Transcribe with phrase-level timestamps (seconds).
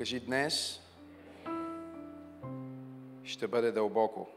[0.00, 0.80] Кажи днес
[3.24, 4.28] ще бъде дълбоко.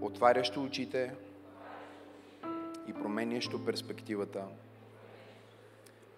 [0.00, 1.14] Отварящо очите
[2.88, 4.48] и променящо перспективата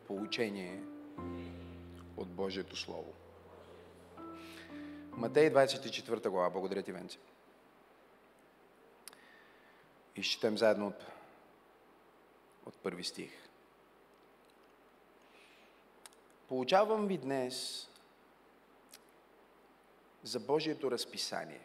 [0.06, 0.82] получение
[2.16, 3.12] от Божието Слово.
[5.10, 6.50] Матей 24 глава.
[6.50, 7.18] Благодаря ти, Венце.
[10.16, 11.06] И четем заедно от,
[12.66, 13.43] от първи стих.
[16.54, 17.88] Получавам ви днес
[20.22, 21.60] за Божието разписание.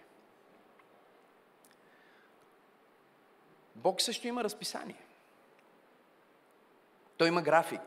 [3.76, 5.06] Бог също има разписание.
[7.18, 7.82] Той има график.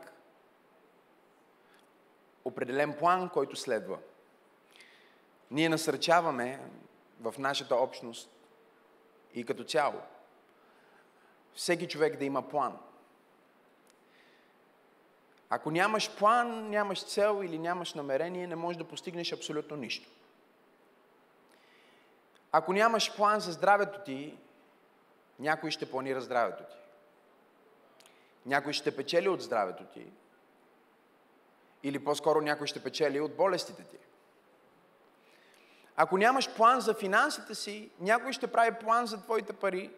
[2.45, 3.99] Определен план, който следва.
[5.51, 6.69] Ние насърчаваме
[7.19, 8.29] в нашата общност
[9.33, 10.01] и като цяло
[11.53, 12.79] всеки човек да има план.
[15.55, 20.09] Ако нямаш план, нямаш цел или нямаш намерение, не можеш да постигнеш абсолютно нищо.
[22.51, 24.37] Ако нямаш план за здравето ти,
[25.39, 26.75] някой ще планира здравето ти.
[28.45, 30.05] Някой ще печели от здравето ти.
[31.83, 33.97] Или по-скоро някой ще печели от болестите ти.
[35.95, 39.91] Ако нямаш план за финансите си, някой ще прави план за твоите пари,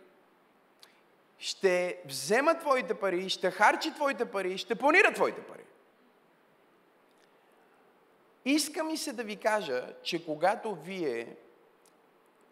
[1.37, 5.65] ще взема твоите пари, ще харчи твоите пари, ще планира твоите пари.
[8.45, 11.35] Иска ми се да ви кажа, че когато вие,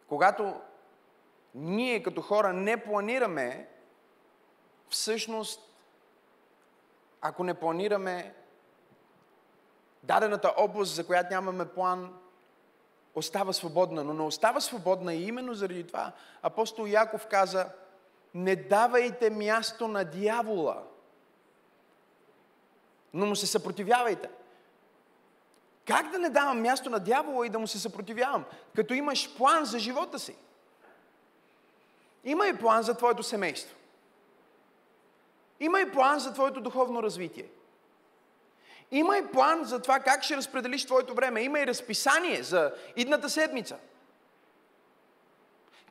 [0.08, 0.62] когато
[1.56, 3.70] ние като хора не планираме,
[4.90, 5.76] всъщност,
[7.22, 8.36] ако не планираме
[10.04, 12.20] дадената област, за която нямаме план,
[13.16, 14.04] остава свободна.
[14.04, 17.70] Но не остава свободна и именно заради това апостол Яков каза,
[18.34, 20.84] не давайте място на дявола,
[23.14, 24.30] но му се съпротивявайте.
[25.88, 28.46] Как да не давам място на дявола и да му се съпротивявам?
[28.76, 30.36] Като имаш план за живота си.
[32.24, 33.76] Има и план за твоето семейство.
[35.60, 37.48] Има и план за твоето духовно развитие.
[38.92, 41.42] Има и план за това как ще разпределиш твоето време.
[41.42, 43.78] Има и разписание за идната седмица.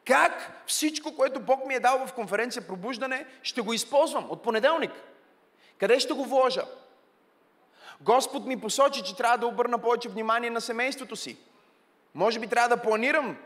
[0.07, 4.93] Как всичко, което Бог ми е дал в конференция Пробуждане, ще го използвам от понеделник?
[5.79, 6.63] Къде ще го вложа?
[8.01, 11.39] Господ ми посочи, че трябва да обърна повече внимание на семейството си.
[12.15, 13.37] Може би трябва да планирам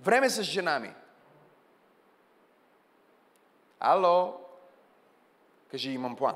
[0.00, 0.94] време с жена ми.
[3.80, 4.34] Ало?
[5.70, 6.34] Кажи, имам план.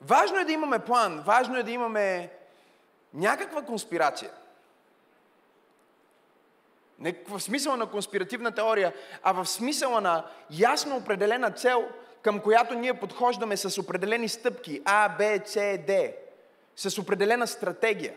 [0.00, 2.30] Важно е да имаме план, важно е да имаме
[3.14, 4.30] някаква конспирация.
[7.04, 8.92] Не в смисъла на конспиративна теория,
[9.22, 11.88] а в смисъла на ясно определена цел,
[12.22, 16.12] към която ние подхождаме с определени стъпки А, Б, С, Д,
[16.76, 18.14] с определена стратегия.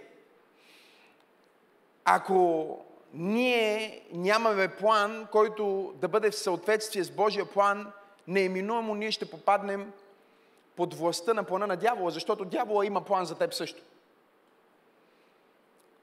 [2.05, 2.67] Ако
[3.13, 7.91] ние нямаме план, който да бъде в съответствие с Божия план,
[8.27, 9.91] неиминуемо ние ще попаднем
[10.75, 13.81] под властта на плана на дявола, защото дявола има план за теб също.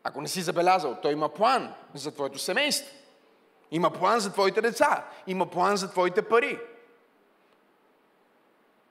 [0.04, 2.94] Ако не си забелязал, той има план за твоето семейство.
[3.70, 5.04] Има план за твоите деца.
[5.26, 6.58] Има план за твоите пари.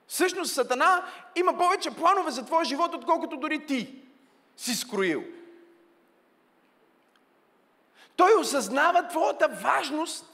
[0.06, 1.04] Всъщност Сатана
[1.36, 4.02] има повече планове за твоя живот, отколкото дори ти
[4.56, 5.22] си скроил.
[8.16, 10.30] Той осъзнава твоята важност.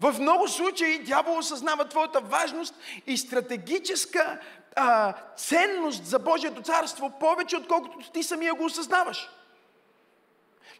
[0.00, 2.74] В много случаи дявол осъзнава твоята важност
[3.06, 4.40] и стратегическа
[4.76, 9.30] а, ценност за Божието царство повече, отколкото ти самия го осъзнаваш.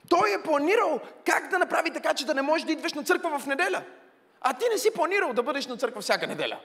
[0.09, 3.39] Той е планирал как да направи така, че да не можеш да идваш на църква
[3.39, 3.83] в неделя.
[4.41, 6.59] А ти не си планирал да бъдеш на църква всяка неделя.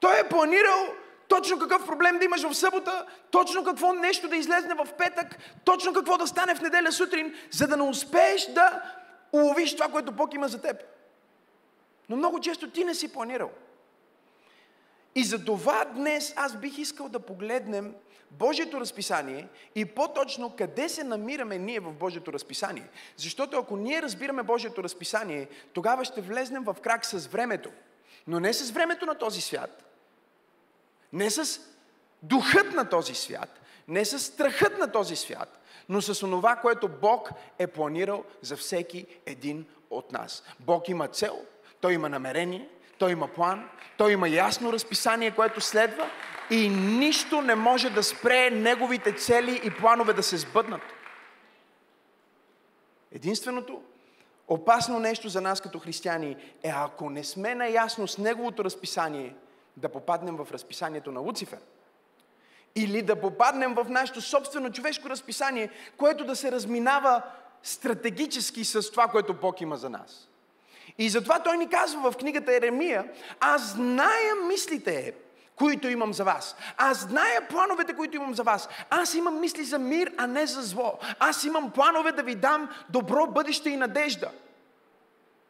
[0.00, 0.86] Той е планирал
[1.28, 5.92] точно какъв проблем да имаш в събота, точно какво нещо да излезне в петък, точно
[5.92, 8.82] какво да стане в неделя сутрин, за да не успееш да
[9.32, 10.82] уловиш това, което Бог има за теб.
[12.08, 13.50] Но много често ти не си планирал.
[15.16, 17.94] И за това днес аз бих искал да погледнем
[18.30, 22.88] Божието разписание и по-точно къде се намираме ние в Божието разписание.
[23.16, 27.70] Защото ако ние разбираме Божието разписание, тогава ще влезнем в крак с времето.
[28.26, 29.84] Но не с времето на този свят,
[31.12, 31.60] не с
[32.22, 37.30] духът на този свят, не с страхът на този свят, но с онова, което Бог
[37.58, 40.42] е планирал за всеки един от нас.
[40.60, 41.40] Бог има цел,
[41.80, 42.68] Той има намерение,
[42.98, 46.10] Той има план, Той има ясно разписание, което следва
[46.50, 50.82] и нищо не може да спре Неговите цели и планове да се сбъднат.
[53.12, 53.82] Единственото
[54.48, 59.34] опасно нещо за нас като християни е ако не сме наясно с Неговото разписание–
[59.76, 61.58] да попаднем в разписанието на Луцифер.
[62.78, 67.22] или да попаднем в нашето собствено човешко разписание, което да се разминава
[67.62, 70.28] стратегически с това, което Бог има за нас.
[70.98, 73.04] И затова той ни казва в книгата Еремия,
[73.40, 75.14] аз зная мислите,
[75.56, 76.56] които имам за вас.
[76.76, 78.68] Аз зная плановете, които имам за вас.
[78.90, 80.98] Аз имам мисли за мир, а не за зло.
[81.18, 84.30] Аз имам планове да ви дам добро бъдеще и надежда.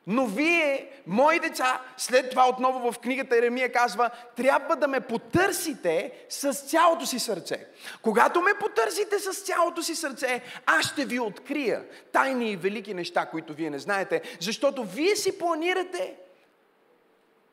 [0.07, 6.13] Но вие, мои деца, след това отново в книгата Еремия казва, трябва да ме потърсите
[6.29, 7.67] с цялото си сърце.
[8.03, 13.27] Когато ме потърсите с цялото си сърце, аз ще ви открия тайни и велики неща,
[13.27, 16.17] които вие не знаете, защото вие си планирате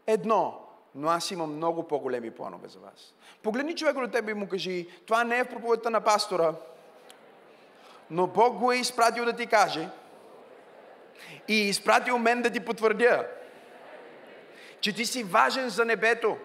[0.08, 0.60] едно,
[0.96, 3.14] но аз имам много по-големи планове за вас.
[3.44, 6.54] Погледни човек до тебе и му кажи, това не е в проповедта на пастора,
[8.10, 9.90] но Бог го е изпратил да ти каже–
[11.48, 13.28] и изпратил мен да ти потвърдя,
[14.82, 16.38] че ти си важен за небето.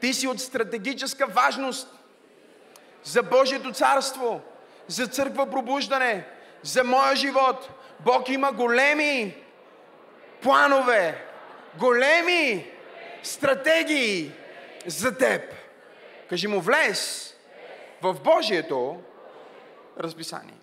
[0.00, 1.88] Ти си от стратегическа важност
[3.02, 4.40] за Божието царство,
[4.86, 6.26] за църква пробуждане,
[6.62, 7.70] за моя живот.
[8.00, 9.36] Бог има големи
[10.42, 11.24] планове,
[11.78, 12.70] големи
[13.22, 14.32] стратегии
[14.86, 15.54] за теб.
[16.28, 17.34] Кажи му, влез
[18.02, 19.02] в Божието
[19.98, 20.59] разписание.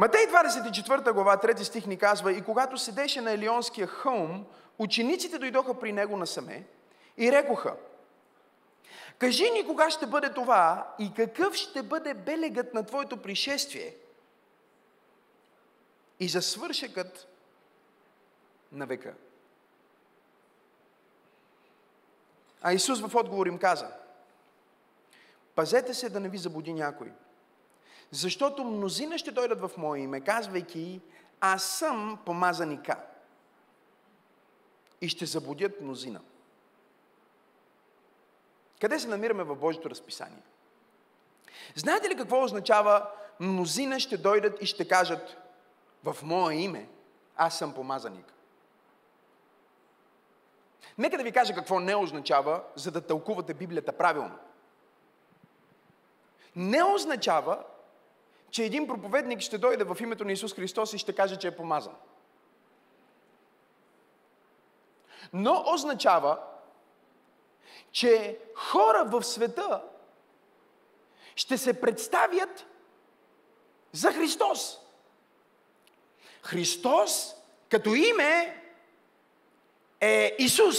[0.00, 4.46] Матей 24 глава, 3 стих ни казва, и когато седеше на Елионския хълм,
[4.78, 6.66] учениците дойдоха при него насаме
[7.16, 7.76] и рекоха,
[9.18, 13.94] кажи ни кога ще бъде това и какъв ще бъде белегът на твоето пришествие
[16.20, 17.28] и за свършекът
[18.72, 19.14] на века.
[22.62, 23.88] А Исус в отговор им каза,
[25.54, 27.12] пазете се да не ви забуди някой–
[28.10, 31.00] защото мнозина ще дойдат в Мое име, казвайки,
[31.40, 32.96] аз съм помазаника.
[35.00, 36.20] И ще забудят мнозина.
[38.80, 40.42] Къде се намираме в Божието разписание?
[41.74, 43.06] Знаете ли какво означава
[43.40, 45.36] мнозина ще дойдат и ще кажат
[46.04, 46.88] в Мое име,
[47.36, 48.32] аз съм помазаник?
[50.98, 54.38] Нека да ви кажа какво не означава, за да тълкувате Библията правилно.
[56.56, 57.64] Не означава,
[58.50, 61.56] че един проповедник ще дойде в името на Исус Христос и ще каже, че е
[61.56, 61.94] помазан.
[65.32, 66.38] Но означава,
[67.92, 69.82] че хора в света
[71.36, 72.66] ще се представят
[73.92, 74.78] за Христос.
[76.42, 77.34] Христос
[77.68, 78.62] като име
[80.00, 80.76] е Исус.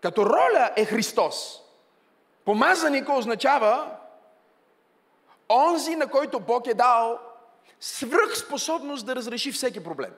[0.00, 1.62] Като роля е Христос.
[2.44, 3.96] Помазаника означава
[5.52, 7.20] онзи, на който Бог е дал
[7.80, 10.12] свръхспособност да разреши всеки проблем.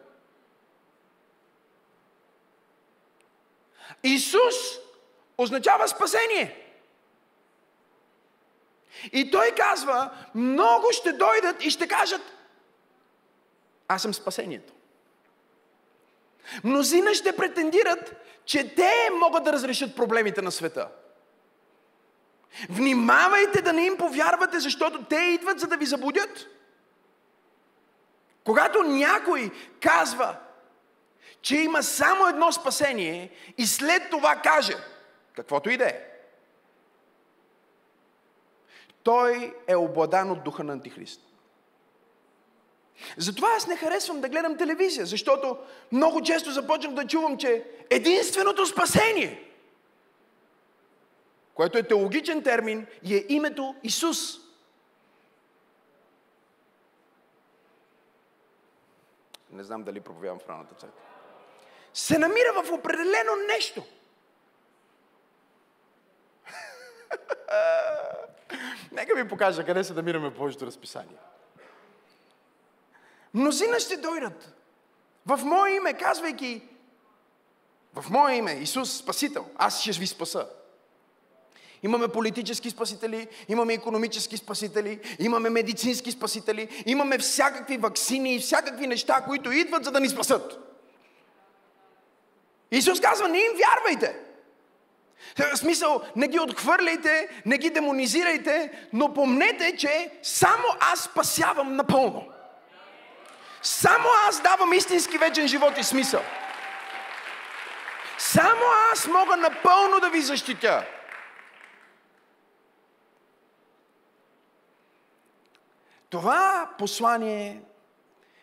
[4.02, 4.54] Исус
[5.38, 6.60] означава спасение.
[9.12, 12.22] И той казва, много ще дойдат и ще кажат,
[13.88, 14.72] аз съм спасението.
[16.64, 18.14] Мнозина ще претендират,
[18.44, 20.88] че те могат да разрешат проблемите на света.
[22.68, 26.46] Внимавайте да не им повярвате, защото те идват за да ви забудят.
[28.44, 30.36] Когато някой казва,
[31.42, 34.76] че има само едно спасение и след това каже,
[35.32, 36.00] каквото и да е,
[39.02, 41.20] той е обладан от духа на Антихрист.
[43.16, 45.56] Затова аз не харесвам да гледам телевизия, защото
[45.92, 49.53] много често започнах да чувам, че единственото спасение
[51.54, 54.18] което е теологичен термин и е името Исус.
[59.50, 61.00] Не знам дали проповядвам в ранната църква.
[61.94, 63.82] Се намира в определено нещо.
[68.92, 71.16] Нека ви покажа къде се намираме в Божието разписание.
[73.34, 74.54] Мнозина ще дойдат
[75.26, 76.68] в Мое име, казвайки
[77.94, 80.48] в Мое име, Исус Спасител, аз ще ви спаса.
[81.84, 89.24] Имаме политически спасители, имаме економически спасители, имаме медицински спасители, имаме всякакви вакцини и всякакви неща,
[89.28, 90.58] които идват за да ни спасат.
[92.70, 94.16] Исус казва, не им вярвайте.
[95.38, 102.26] В смисъл, не ги отхвърляйте, не ги демонизирайте, но помнете, че само аз спасявам напълно.
[103.62, 106.22] Само аз давам истински вечен живот и смисъл.
[108.18, 108.62] Само
[108.92, 110.84] аз мога напълно да ви защитя.
[116.14, 117.62] Това послание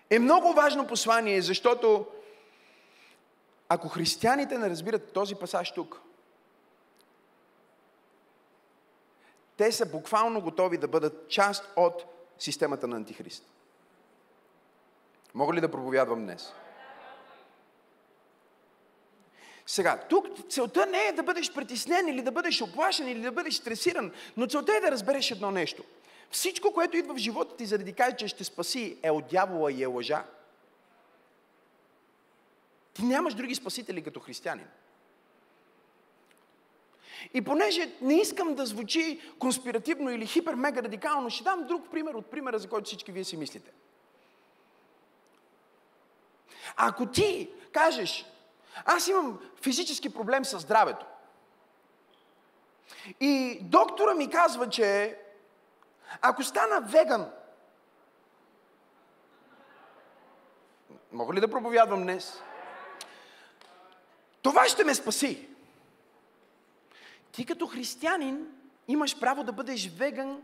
[0.09, 2.05] е много важно послание, защото
[3.69, 6.01] ако християните не разбират този пасаж тук,
[9.57, 12.05] те са буквално готови да бъдат част от
[12.39, 13.43] системата на Антихрист.
[15.33, 16.53] Мога ли да проповядвам днес?
[19.65, 23.53] Сега, тук целта не е да бъдеш притеснен или да бъдеш оплашен или да бъдеш
[23.53, 25.83] стресиран, но целта е да разбереш едно нещо.
[26.31, 29.83] Всичко, което идва в живота ти заради каже, че ще спаси, е от дявола и
[29.83, 30.25] е лъжа.
[32.93, 34.67] Ти нямаш други спасители като християнин.
[37.33, 42.25] И понеже не искам да звучи конспиративно или хипер-мега радикално, ще дам друг пример от
[42.25, 43.71] примера, за който всички вие си мислите.
[46.75, 48.25] Ако ти кажеш,
[48.85, 51.05] аз имам физически проблем с здравето,
[53.19, 55.17] и доктора ми казва, че
[56.21, 57.31] ако стана веган,
[61.11, 62.41] мога ли да проповядвам днес?
[64.41, 65.47] Това ще ме спаси.
[67.31, 68.47] Ти като християнин
[68.87, 70.41] имаш право да бъдеш веган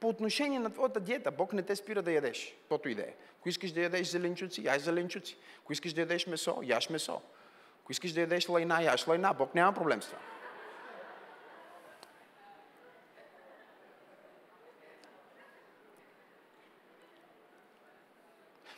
[0.00, 1.30] по отношение на твоята диета.
[1.30, 3.14] Бог не те спира да ядеш, каквото и да е.
[3.40, 5.36] Ако искаш да ядеш зеленчуци, яй зеленчуци.
[5.62, 7.20] Ако искаш да ядеш месо, яш месо.
[7.82, 9.34] Ако искаш да ядеш лайна, яш лайна.
[9.34, 10.18] Бог няма проблем с това.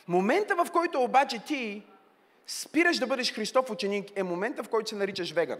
[0.07, 1.83] Момента, в който обаче ти
[2.47, 5.59] спираш да бъдеш Христов ученик, е момента, в който се наричаш веган.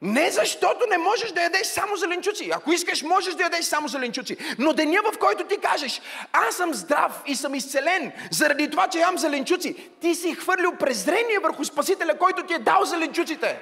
[0.03, 2.51] Не защото не можеш да ядеш само зеленчуци.
[2.53, 4.38] Ако искаш, можеш да ядеш само зеленчуци.
[4.60, 6.01] Но деня, в който ти кажеш,
[6.33, 11.39] аз съм здрав и съм изцелен заради това, че ям зеленчуци, ти си хвърлил презрение
[11.43, 13.60] върху Спасителя, който ти е дал зеленчуците.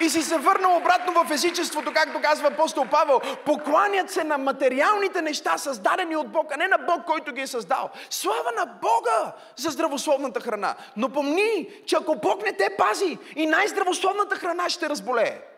[0.00, 3.20] И си се върнал обратно в езичеството, както казва апостол Павел.
[3.44, 7.46] Покланят се на материалните неща, създадени от Бог, а не на Бог, който ги е
[7.46, 7.90] създал.
[8.10, 10.74] Слава на Бога за здравословната храна.
[10.96, 15.53] Но помни, че ако Бог не те пази, и най-здравословната храна ще разболее.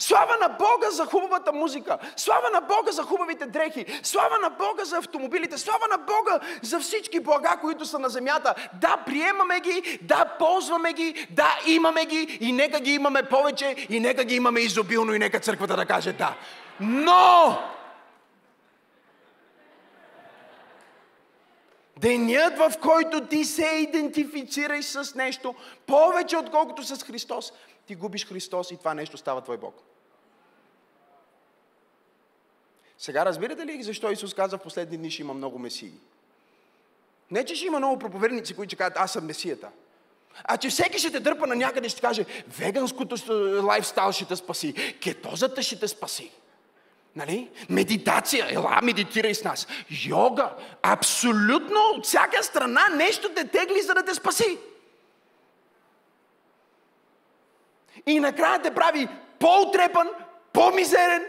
[0.00, 1.98] Слава на Бога за хубавата музика.
[2.16, 3.86] Слава на Бога за хубавите дрехи.
[4.02, 5.58] Слава на Бога за автомобилите.
[5.58, 8.54] Слава на Бога за всички блага, които са на земята.
[8.80, 14.00] Да, приемаме ги, да, ползваме ги, да, имаме ги и нека ги имаме повече и
[14.00, 16.34] нека ги имаме изобилно и нека църквата да каже да.
[16.80, 17.58] Но
[22.00, 25.54] Денят, в който ти се идентифицираш с нещо,
[25.86, 27.52] повече отколкото с Христос,
[27.88, 29.82] ти губиш Христос и това нещо става твой Бог.
[32.98, 35.92] Сега разбирате ли защо Исус каза в последни дни ще има много месии?
[37.30, 39.68] Не, че ще има много проповедници, които ще кажат, аз съм месията.
[40.44, 43.16] А че всеки ще те дърпа на някъде и ще каже, веганското
[43.66, 46.30] лайфстайл ще те спаси, кетозата ще те спаси.
[47.16, 47.50] Нали?
[47.70, 49.66] Медитация, ела, медитирай с нас.
[50.06, 54.58] Йога, абсолютно от всяка страна нещо те тегли, за да те спаси.
[58.08, 60.08] И накрая те прави по-утрепан,
[60.52, 61.24] по-мизерен,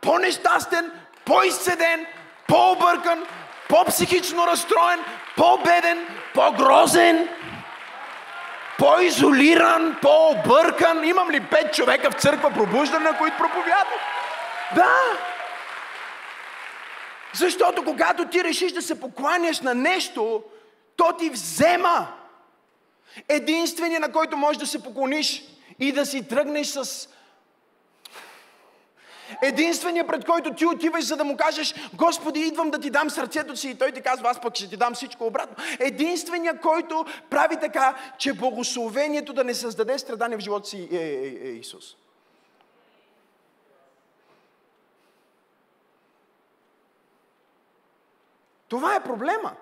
[0.00, 0.92] по-нещастен,
[1.24, 2.06] по-изцеден,
[2.48, 3.26] по-объркан,
[3.68, 5.00] по-психично разстроен,
[5.36, 7.28] по-беден, по-грозен,
[8.78, 11.04] по-изолиран, по-объркан.
[11.04, 14.00] Имам ли пет човека в църква пробуждане, на които проповядват?
[14.74, 14.94] Да!
[17.32, 20.42] Защото когато ти решиш да се покланяш на нещо,
[20.96, 22.06] то ти взема.
[23.28, 25.42] Единственият, на който можеш да се поклониш
[25.78, 27.08] и да си тръгнеш с
[29.42, 33.56] Единственият, пред който ти отиваш, за да му кажеш, Господи, идвам да ти дам сърцето
[33.56, 35.56] си и той ти казва, аз пък ще ти дам всичко обратно.
[35.80, 41.48] Единственият, който прави така, че благословението да не създаде страдане в живота си е, е,
[41.48, 41.96] е Исус.
[48.68, 49.52] Това е проблема.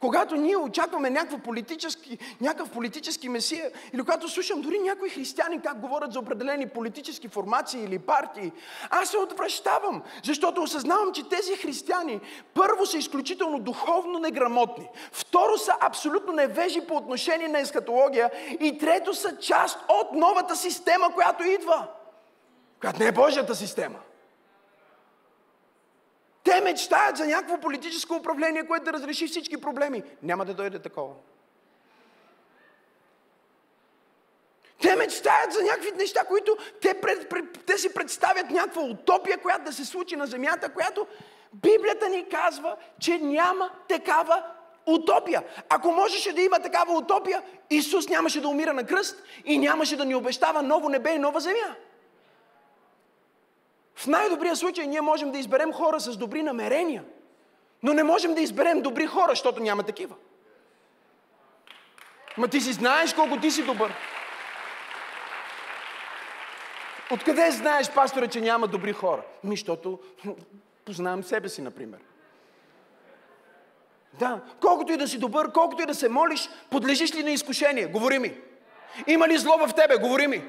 [0.00, 5.80] Когато ние очакваме някакъв политически, някакъв политически месия, или когато слушам дори някои християни как
[5.80, 8.52] говорят за определени политически формации или партии,
[8.90, 12.20] аз се отвръщавам, защото осъзнавам, че тези християни
[12.54, 19.14] първо са изключително духовно неграмотни, второ са абсолютно невежи по отношение на ескатология и трето
[19.14, 21.86] са част от новата система, която идва,
[22.80, 23.98] която не е Божията система.
[26.44, 30.02] Те мечтаят за някакво политическо управление, което да разреши всички проблеми.
[30.22, 31.14] Няма да дойде такова.
[34.82, 39.64] Те мечтаят за някакви неща, които те, пред, пред, те си представят някаква утопия, която
[39.64, 41.06] да се случи на земята, която
[41.52, 44.44] Библията ни казва, че няма такава
[44.86, 45.42] утопия.
[45.68, 50.04] Ако можеше да има такава утопия, Исус нямаше да умира на кръст и нямаше да
[50.04, 51.74] ни обещава ново небе и нова земя.
[53.94, 57.04] В най-добрия случай ние можем да изберем хора с добри намерения,
[57.82, 60.14] но не можем да изберем добри хора, защото няма такива.
[62.36, 63.94] Ма ти си знаеш колко ти си добър.
[67.10, 69.22] Откъде знаеш, пасторе, че няма добри хора?
[69.44, 69.98] Ми, защото
[70.84, 72.00] познавам себе си, например.
[74.18, 77.86] Да, колкото и да си добър, колкото и да се молиш, подлежиш ли на изкушение?
[77.86, 78.34] Говори ми.
[79.06, 79.96] Има ли зло в тебе?
[79.96, 80.44] Говори ми.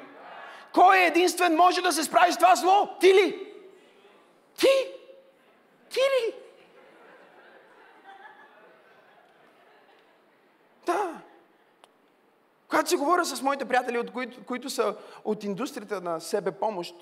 [0.73, 2.97] Кой е единствен може да се справи с това зло?
[2.99, 3.53] Ти ли?
[4.57, 4.67] Ти?
[5.89, 6.35] Ти ли?
[10.85, 11.21] Да.
[12.67, 16.95] Когато си говоря с моите приятели, от които, които са от индустрията на себе помощ,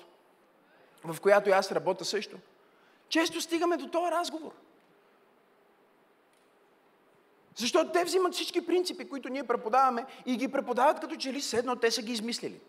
[1.04, 2.36] в която и аз работя също,
[3.08, 4.52] често стигаме до този разговор.
[7.56, 11.76] Защото те взимат всички принципи, които ние преподаваме и ги преподават като че ли седно
[11.76, 12.60] те са ги измислили.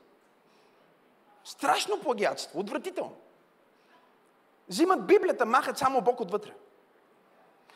[1.44, 3.16] Страшно плагиатство, отвратително.
[4.70, 6.54] Взимат Библията, махат само Бог отвътре.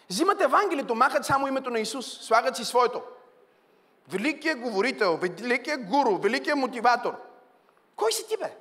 [0.09, 3.01] Взимат Евангелието, махат само името на Исус, слагат си своето.
[4.07, 7.21] Великият говорител, великият гуру, великият мотиватор.
[7.95, 8.57] Кой си ти, бе?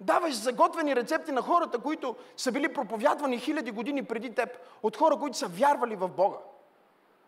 [0.00, 4.48] Даваш заготвени рецепти на хората, които са били проповядвани хиляди години преди теб,
[4.82, 6.36] от хора, които са вярвали в Бога.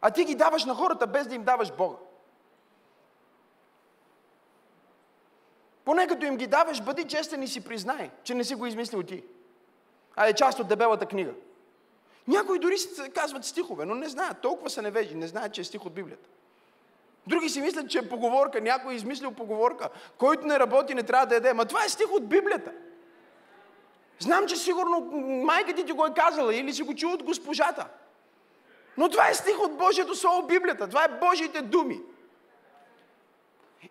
[0.00, 1.96] А ти ги даваш на хората, без да им даваш Бога.
[5.86, 9.02] Поне като им ги даваш, бъди честен и си признай, че не си го измислил
[9.02, 9.22] ти.
[10.16, 11.32] А е част от дебелата книга.
[12.28, 12.76] Някои дори
[13.14, 14.40] казват стихове, но не знаят.
[14.40, 16.28] Толкова са невежи, не знаят, че е стих от Библията.
[17.26, 18.60] Други си мислят, че е поговорка.
[18.60, 19.88] Някой е измислил поговорка.
[20.18, 21.52] Който не работи, не трябва да яде.
[21.52, 22.72] Ма това е стих от Библията.
[24.18, 25.00] Знам, че сигурно
[25.44, 27.86] майка ти ти го е казала или си го чул от госпожата.
[28.96, 30.88] Но това е стих от Божието Слово Библията.
[30.88, 32.00] Това е Божиите думи.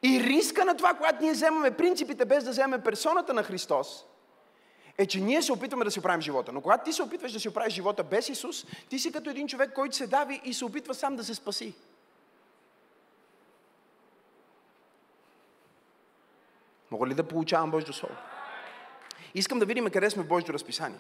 [0.04, 4.06] И риска на това, когато ние вземаме принципите без да вземем персоната на Христос,
[4.98, 6.52] е, че ние се опитваме да си оправим живота.
[6.52, 9.48] Но когато ти се опитваш да си оправиш живота без Исус, ти си като един
[9.48, 11.74] човек, който се дави и се опитва сам да се спаси.
[16.92, 18.16] Мога ли да получавам Божието Слово?
[19.36, 21.00] Искам да видим къде сме в Божието разписание.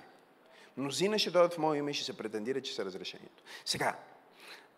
[0.77, 3.43] Мнозина ще дойдат в мое име и ще се претендира, че са разрешението.
[3.65, 3.95] Сега,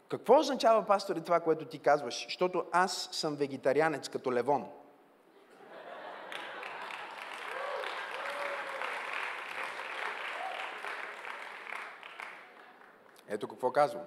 [0.10, 2.24] какво означава, пасторе, това, което ти казваш?
[2.24, 4.70] Защото аз съм вегетарианец като Левон.
[13.28, 14.06] Ето какво казвам.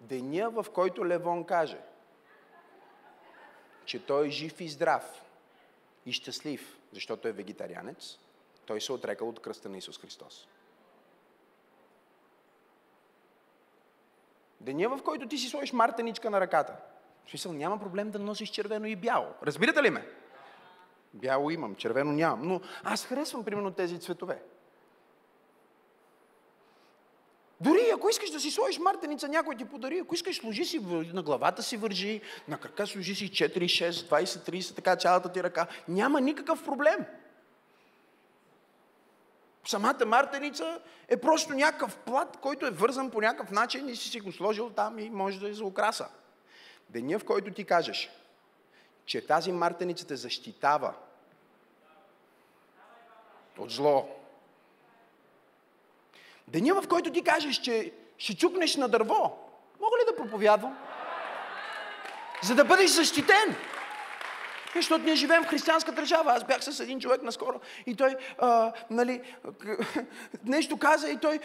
[0.00, 1.80] Деня, в който Левон каже,
[3.84, 5.24] че той е жив и здрав
[6.06, 8.18] и щастлив, защото е вегетарианец,
[8.66, 10.48] той се отрекал от кръста на Исус Христос.
[14.60, 16.76] Деня, в който ти си сложиш мартеничка на ръката.
[17.26, 19.26] В смисъл, няма проблем да носиш червено и бяло.
[19.42, 20.06] Разбирате ли ме?
[21.14, 22.48] Бяло имам, червено нямам.
[22.48, 24.42] Но аз харесвам, примерно, тези цветове.
[27.60, 29.98] Дори ако искаш да си сложиш мартеница, някой ти подари.
[29.98, 30.80] Ако искаш, сложи си
[31.14, 35.42] на главата си вържи, на крака сложи си 4, 6, 20, 30, така цялата ти
[35.42, 35.66] ръка.
[35.88, 37.06] Няма никакъв проблем.
[39.66, 44.20] Самата мартеница е просто някакъв плат, който е вързан по някакъв начин и си си
[44.20, 46.08] го сложил там и може да е за украса.
[46.90, 48.10] Деня, в който ти кажеш,
[49.04, 50.94] че тази мартеница те защитава
[53.58, 54.08] от зло.
[56.48, 59.38] Деня, в който ти кажеш, че ще чукнеш на дърво,
[59.80, 60.78] мога ли да проповядвам?
[62.42, 63.56] За да бъдеш защитен.
[64.74, 66.32] Защото ние живеем в християнска държава.
[66.32, 69.22] Аз бях с един човек наскоро и той а, нали,
[70.44, 71.38] нещо каза и той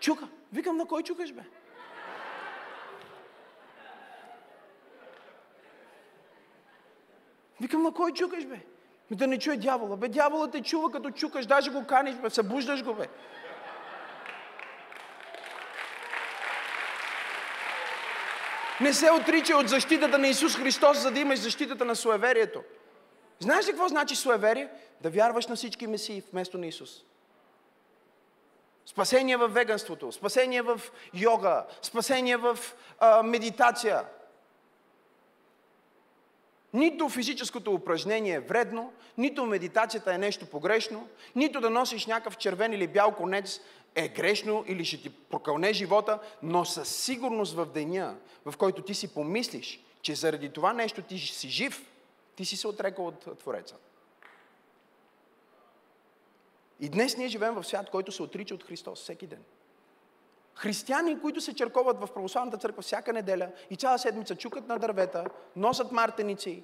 [0.00, 0.28] чука.
[0.52, 1.42] Викам, на кой чукаш, бе?
[7.60, 8.60] Викам, на кой чукаш, бе?
[9.10, 9.96] Ми да не чуе дявола.
[9.96, 13.06] Бе, дявола те чува, като чукаш, даже го каниш, бе, събуждаш го, бе.
[18.80, 22.62] Не се отрича от защитата на Исус Христос, за да имаш защитата на суеверието.
[23.40, 24.68] Знаеш ли какво значи суеверие?
[25.00, 27.04] Да вярваш на всички месии вместо на Исус.
[28.86, 30.80] Спасение в веганството, спасение в
[31.14, 32.58] йога, спасение в
[33.00, 34.04] а, медитация.
[36.72, 42.72] Нито физическото упражнение е вредно, нито медитацията е нещо погрешно, нито да носиш някакъв червен
[42.72, 43.60] или бял конец
[43.98, 48.94] е грешно или ще ти прокълне живота, но със сигурност в деня, в който ти
[48.94, 51.90] си помислиш, че заради това нещо ти си жив,
[52.36, 53.76] ти си се отрекал от Твореца.
[56.80, 59.42] И днес ние живеем в свят, който се отрича от Христос всеки ден.
[60.54, 65.24] християни, които се черковат в православната църква всяка неделя и цяла седмица чукат на дървета,
[65.56, 66.62] носят мартеници,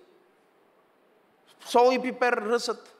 [1.61, 2.95] сол и пипер ръсат.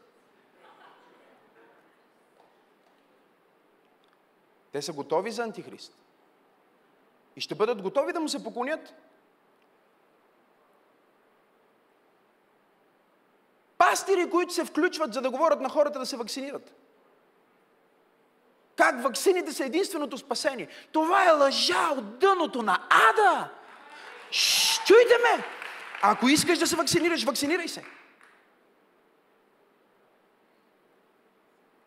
[4.75, 5.97] Те са готови за антихрист.
[7.37, 8.95] И ще бъдат готови да му се поклонят.
[13.79, 16.75] Пастири, които се включват, за да говорят на хората да се вакцинират.
[18.77, 20.69] Как вакцините са единственото спасение.
[20.93, 23.51] Това е лъжа от дъното на ада.
[24.31, 25.45] Шш, чуйте ме!
[26.03, 27.85] Ако искаш да се вакцинираш, вакцинирай се.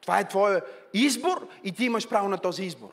[0.08, 0.62] Това е твоя
[0.94, 2.90] избор и ти имаш право на този избор.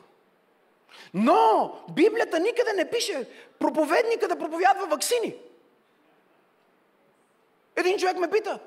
[1.13, 5.35] Но Библията никъде не пише проповедника да проповядва вакцини.
[7.75, 8.59] Един човек ме пита,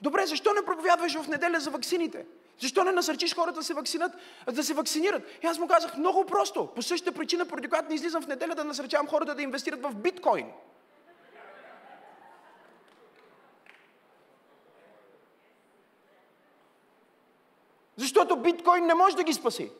[0.00, 2.26] добре, защо не проповядваш в неделя за вакцините?
[2.60, 4.12] Защо не насърчиш хората да се, вакцинат,
[4.52, 5.22] да се вакцинират?
[5.42, 6.66] И аз му казах много просто.
[6.66, 9.94] По същата причина, поради която не излизам в неделя да насърчавам хората да инвестират в
[9.94, 10.46] биткоин.
[18.18, 19.70] Защото биткоин не може да ги спаси.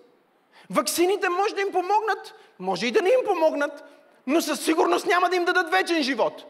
[0.71, 3.85] Ваксините може да им помогнат, може и да не им помогнат,
[4.27, 6.45] но със сигурност няма да им дадат вечен живот.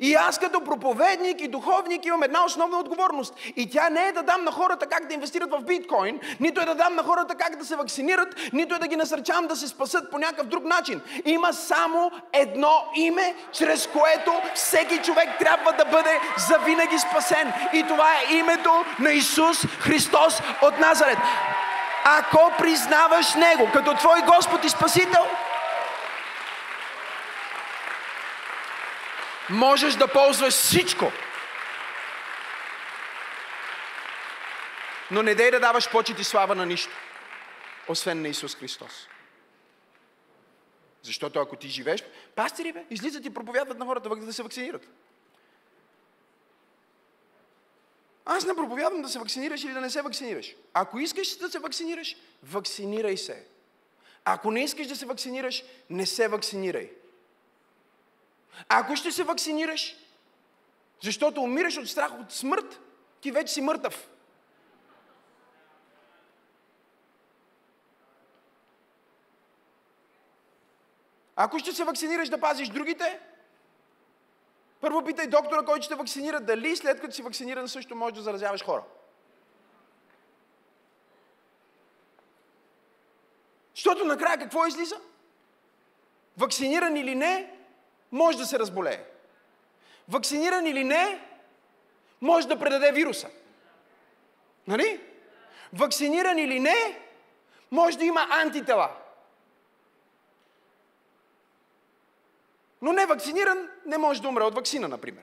[0.00, 3.34] И аз като проповедник и духовник имам една основна отговорност.
[3.56, 6.64] И тя не е да дам на хората как да инвестират в биткоин, нито е
[6.64, 9.68] да дам на хората как да се вакцинират, нито е да ги насърчавам да се
[9.68, 11.00] спасат по някакъв друг начин.
[11.24, 17.52] Има само едно име, чрез което всеки човек трябва да бъде завинаги спасен.
[17.72, 21.18] И това е името на Исус Христос от Назарет.
[22.04, 25.26] Ако признаваш Него като твой Господ и Спасител,
[29.50, 31.12] можеш да ползваш всичко.
[35.10, 36.92] Но не дай да даваш почет и слава на нищо,
[37.88, 39.08] освен на Исус Христос.
[41.02, 42.04] Защото ако ти живееш,
[42.34, 44.88] пастири бе, излизат и проповядват на хората да се вакцинират.
[48.24, 50.54] Аз не проповядвам да се вакцинираш или да не се вакцинираш.
[50.74, 53.46] Ако искаш да се вакцинираш, вакцинирай се.
[54.24, 56.90] Ако не искаш да се вакцинираш, не се вакцинирай.
[58.68, 59.96] Ако ще се вакцинираш,
[61.02, 62.80] защото умираш от страх от смърт,
[63.20, 64.08] ти вече си мъртъв.
[71.36, 73.20] Ако ще се вакцинираш да пазиш другите,
[74.80, 78.64] първо питай доктора, който ще вакцинира, дали след като си вакциниран също можеш да заразяваш
[78.64, 78.82] хора.
[83.74, 85.00] Защото накрая какво излиза?
[86.36, 87.53] Вакциниран или не,
[88.12, 89.04] може да се разболее.
[90.08, 91.20] Вакциниран или не,
[92.20, 93.28] може да предаде вируса.
[94.66, 95.00] Нали?
[95.72, 97.00] Вакциниран или не,
[97.70, 98.90] може да има антитела.
[102.82, 105.22] Но не вакциниран не може да умре от вакцина, например.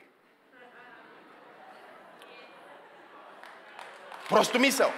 [4.30, 4.94] Просто мисъл.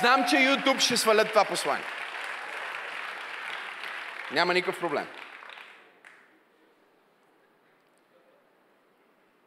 [0.00, 1.86] Знам, че YouTube ще свалят това послание.
[4.32, 5.06] Няма никакъв проблем.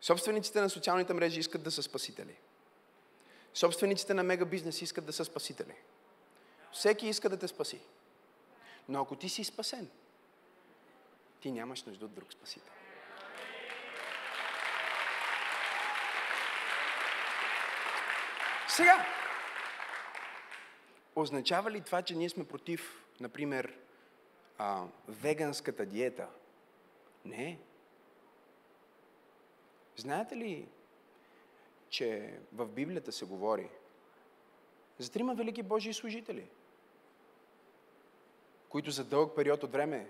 [0.06, 2.36] Собствениците на социалните мрежи искат да са спасители.
[3.54, 5.76] Собствениците на мегабизнес искат да са спасители.
[6.72, 7.80] Всеки иска да те спаси.
[8.90, 9.90] Но ако ти си спасен,
[11.42, 12.74] ти нямаш нужда от друг спасител.
[18.68, 19.06] Сега,
[21.16, 23.78] означава ли това, че ние сме против, например,
[24.58, 26.28] а, веганската диета?
[27.26, 27.60] Не.
[29.96, 30.68] Знаете ли,
[31.90, 33.70] че в Библията се говори
[34.98, 36.48] за трима велики Божии служители,
[38.70, 40.10] които за дълъг период от време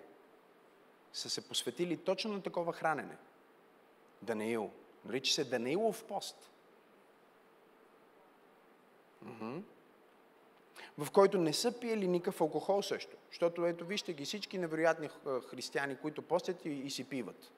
[1.14, 3.18] са се посветили точно на такова хранене.
[4.22, 4.72] Даниил.
[5.06, 6.52] Нарича се Даниилов пост.
[10.98, 13.18] В който не са пиели никакъв алкохол също.
[13.30, 15.10] Защото ето вижте ги всички невероятни
[15.50, 17.52] християни, които постят и, и си пиват.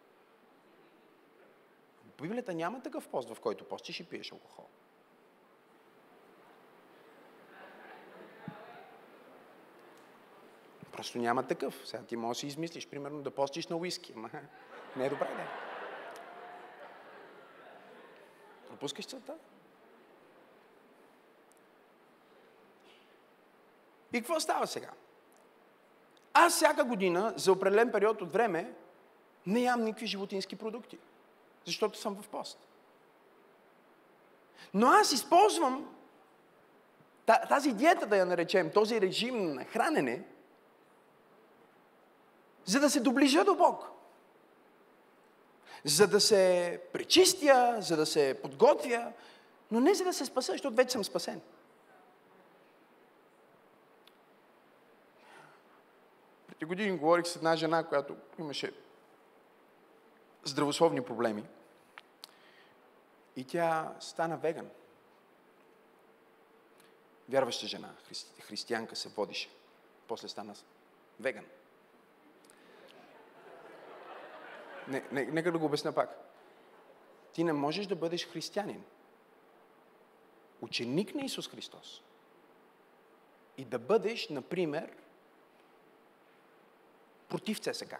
[2.17, 4.65] В Библията няма такъв пост, в който постиш и пиеш алкохол.
[10.91, 11.81] Просто няма такъв.
[11.85, 14.13] Сега ти можеш да си измислиш, примерно да постиш на уиски.
[14.15, 14.29] Ама
[14.95, 15.47] не е добре, да.
[18.67, 19.37] Пропускаш целта.
[24.13, 24.91] И какво става сега?
[26.33, 28.73] Аз всяка година, за определен период от време,
[29.45, 30.97] не ям никакви животински продукти.
[31.67, 32.67] Защото съм в пост.
[34.73, 35.95] Но аз използвам
[37.25, 40.23] тази диета да я наречем, този режим на хранене,
[42.65, 43.91] за да се доближа до Бог.
[45.85, 49.13] За да се пречистя, за да се подготвя,
[49.71, 51.41] но не за да се спася, защото вече съм спасен.
[56.47, 58.86] Преди години говорих с една жена, която имаше
[60.47, 61.43] здравословни проблеми.
[63.35, 64.69] И тя стана веган.
[67.29, 69.49] Вярваща жена, христи, християнка се водише.
[70.07, 70.55] После стана
[71.19, 71.45] веган.
[74.87, 76.17] Не, не, нека да го обясня пак.
[77.33, 78.83] Ти не можеш да бъдеш християнин,
[80.61, 82.01] ученик на Исус Христос
[83.57, 84.91] и да бъдеш, например,
[87.29, 87.95] против ЦСК.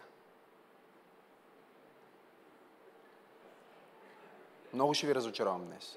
[4.72, 5.96] Много ще ви разочаровам днес.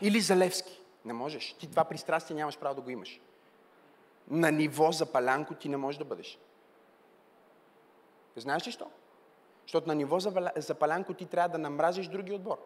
[0.00, 0.80] Или за Левски.
[1.04, 1.52] Не можеш.
[1.52, 3.20] Ти това пристрастие нямаш право да го имаш.
[4.28, 6.38] На ниво за палянко ти не можеш да бъдеш.
[8.36, 8.90] Знаеш ли що?
[9.62, 10.18] Защото на ниво
[10.56, 12.58] за палянко ти трябва да намразиш други отбор.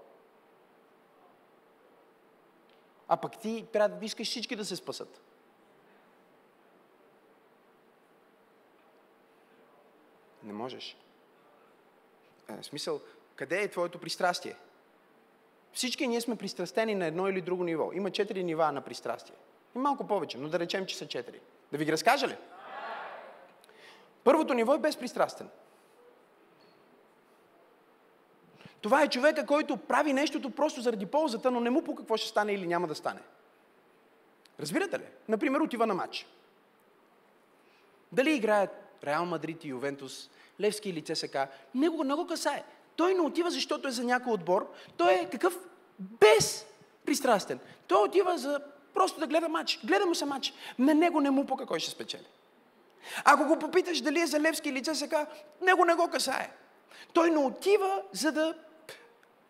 [3.09, 5.21] А пък ти трябва да искаш всички да се спасат.
[10.43, 10.97] Не можеш.
[12.49, 13.01] Е, в смисъл,
[13.41, 14.57] къде е твоето пристрастие?
[15.73, 17.93] Всички ние сме пристрастени на едно или друго ниво.
[17.93, 19.35] Има четири нива на пристрастие.
[19.77, 21.41] И малко повече, но да речем, че са четири.
[21.73, 22.37] Да ви ги разкажа ли?
[24.25, 25.49] Първото ниво е безпристрастен.
[28.81, 32.29] Това е човека, който прави нещото просто заради ползата, но не му по какво ще
[32.29, 33.21] стане или няма да стане.
[34.61, 35.07] Разбирате ли?
[35.29, 36.27] Например, отива на матч.
[38.13, 38.71] Дали играят
[39.05, 41.37] Реал Мадрид и Ювентус, Левски или ЦСК,
[41.75, 42.65] него не го касае.
[43.01, 44.73] Той не отива, защото е за някой отбор.
[44.97, 45.59] Той е какъв?
[45.99, 46.67] Без
[47.05, 47.59] пристрастен.
[47.87, 48.61] Той отива за
[48.95, 49.81] просто да гледа матч.
[49.85, 50.55] Гледа му се матч.
[50.79, 52.27] На него не му по кой ще спечели.
[53.25, 55.15] Ако го попиташ дали е за Левски или ЦСК,
[55.63, 56.51] него не го касае.
[57.13, 58.55] Той не отива, за да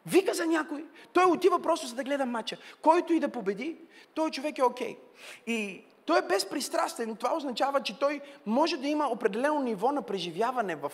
[0.07, 0.85] вика за някой.
[1.13, 2.57] Той отива просто за да гледа матча.
[2.83, 3.77] Който и да победи,
[4.15, 4.97] той човек е окей.
[4.97, 4.99] Okay.
[5.47, 7.17] И той е безпристрастен.
[7.17, 10.93] Това означава, че той може да има определено ниво на преживяване в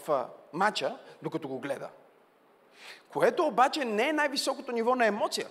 [0.53, 1.89] матча, докато го гледа.
[3.09, 5.47] Което обаче не е най-високото ниво на емоция.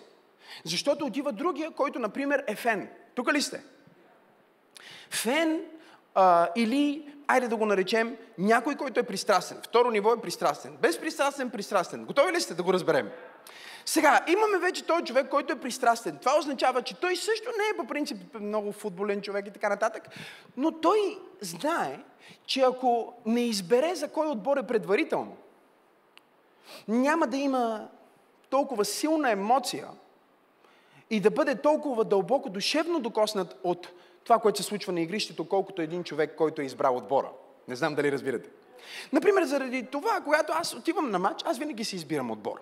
[0.63, 2.89] Защото отива другия, който, например, е фен.
[3.15, 3.63] Тук ли сте?
[5.09, 5.61] Фен
[6.15, 9.57] а, или, айде да го наречем, някой, който е пристрастен.
[9.63, 10.77] Второ ниво е пристрастен.
[10.81, 12.05] Безпристрастен, пристрастен.
[12.05, 13.09] Готови ли сте да го разберем?
[13.85, 16.17] Сега, имаме вече този човек, който е пристрастен.
[16.17, 20.03] Това означава, че той също не е по принцип много футболен човек и така нататък,
[20.57, 21.99] но той знае,
[22.45, 25.37] че ако не избере за кой отбор е предварително,
[26.87, 27.87] няма да има
[28.49, 29.87] толкова силна емоция
[31.09, 33.87] и да бъде толкова дълбоко душевно докоснат от
[34.23, 37.29] това, което се случва на игрището, колкото един човек, който е избрал отбора.
[37.67, 38.49] Не знам дали разбирате.
[39.13, 42.61] Например, заради това, когато аз отивам на матч, аз винаги си избирам отбор.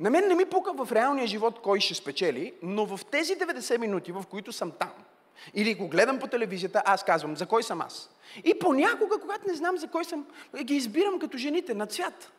[0.00, 3.78] На мен не ми пука в реалния живот кой ще спечели, но в тези 90
[3.78, 4.92] минути, в които съм там,
[5.54, 8.10] или го гледам по телевизията, аз казвам, за кой съм аз.
[8.44, 10.26] И понякога, когато не знам за кой съм,
[10.62, 12.32] ги избирам като жените на цвят.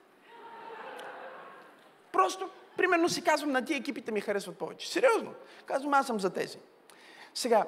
[2.12, 4.92] Просто, примерно си казвам, на тия екипите ми харесват повече.
[4.92, 5.34] Сериозно.
[5.66, 6.58] Казвам, аз съм за тези.
[7.34, 7.66] Сега,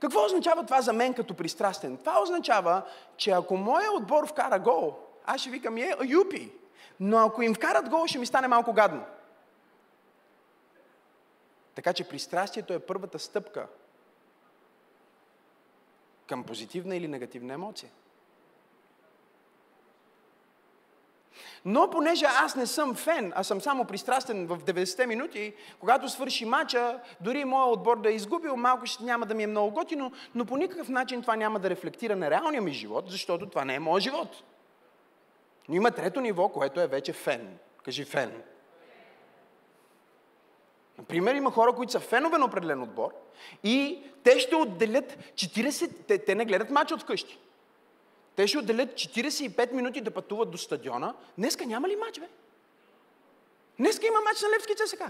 [0.00, 1.96] какво означава това за мен като пристрастен?
[1.96, 2.82] Това означава,
[3.16, 6.52] че ако моя отбор вкара гол, аз ще викам, е, юпи.
[7.00, 9.04] Но ако им вкарат гол, ще ми стане малко гадно.
[11.74, 13.66] Така че пристрастието е първата стъпка
[16.32, 17.90] към позитивна или негативна емоция.
[21.64, 26.44] Но понеже аз не съм фен, а съм само пристрастен в 90-те минути, когато свърши
[26.44, 30.12] матча, дори моят отбор да е изгубил, малко ще няма да ми е много готино,
[30.34, 33.74] но по никакъв начин това няма да рефлектира на реалния ми живот, защото това не
[33.74, 34.42] е моят живот.
[35.68, 37.58] Но има трето ниво, което е вече фен.
[37.84, 38.42] Кажи фен.
[41.02, 43.12] Например, има хора, които са фенове на определен отбор
[43.64, 45.90] и те ще отделят 40...
[46.08, 47.38] Те, те не гледат матч от къщи.
[48.36, 51.14] Те ще отделят 45 минути да пътуват до стадиона.
[51.38, 52.28] Днеска няма ли матч, бе?
[53.78, 55.02] Днеска има матч на Левски ЦСК.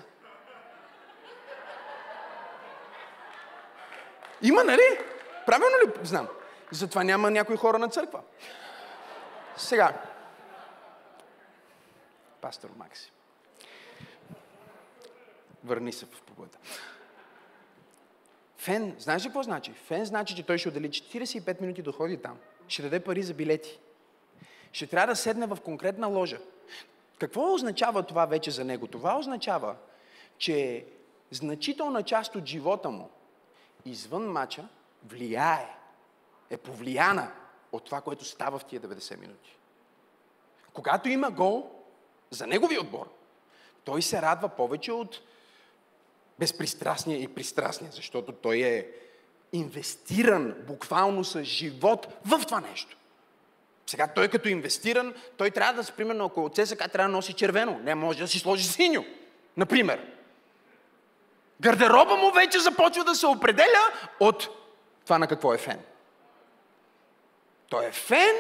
[4.43, 4.99] Има, нали?
[5.47, 6.29] Правилно ли знам?
[6.71, 8.21] Затова няма някои хора на църква.
[9.57, 9.93] Сега.
[12.41, 13.12] Пастор Макси.
[15.65, 16.59] Върни се в побода.
[18.57, 19.73] Фен, знаеш ли какво значи?
[19.73, 22.39] Фен значи, че той ще отдели 45 минути да ходи там.
[22.69, 23.79] Ще даде пари за билети.
[24.73, 26.39] Ще трябва да седне в конкретна ложа.
[27.19, 28.87] Какво означава това вече за него?
[28.87, 29.77] Това означава,
[30.39, 30.87] че
[31.31, 33.11] значителна част от живота му
[33.85, 34.69] извън мача
[35.05, 35.77] влияе,
[36.51, 37.33] е повлияна
[37.73, 39.57] от това, което става в тия 90 минути.
[40.73, 41.71] Когато има гол
[42.31, 43.13] за неговия отбор,
[43.85, 45.21] той се радва повече от
[46.39, 48.87] безпристрастния и пристрастния, защото той е
[49.53, 52.97] инвестиран буквално с живот в това нещо.
[53.87, 57.81] Сега той като инвестиран, той трябва да, примерно, ако от ЦСКА трябва да носи червено,
[57.83, 59.05] не може да си сложи синьо,
[59.57, 60.07] например.
[61.61, 64.49] Гардероба му вече започва да се определя от
[65.05, 65.81] това на какво е фен.
[67.69, 68.37] Той е фен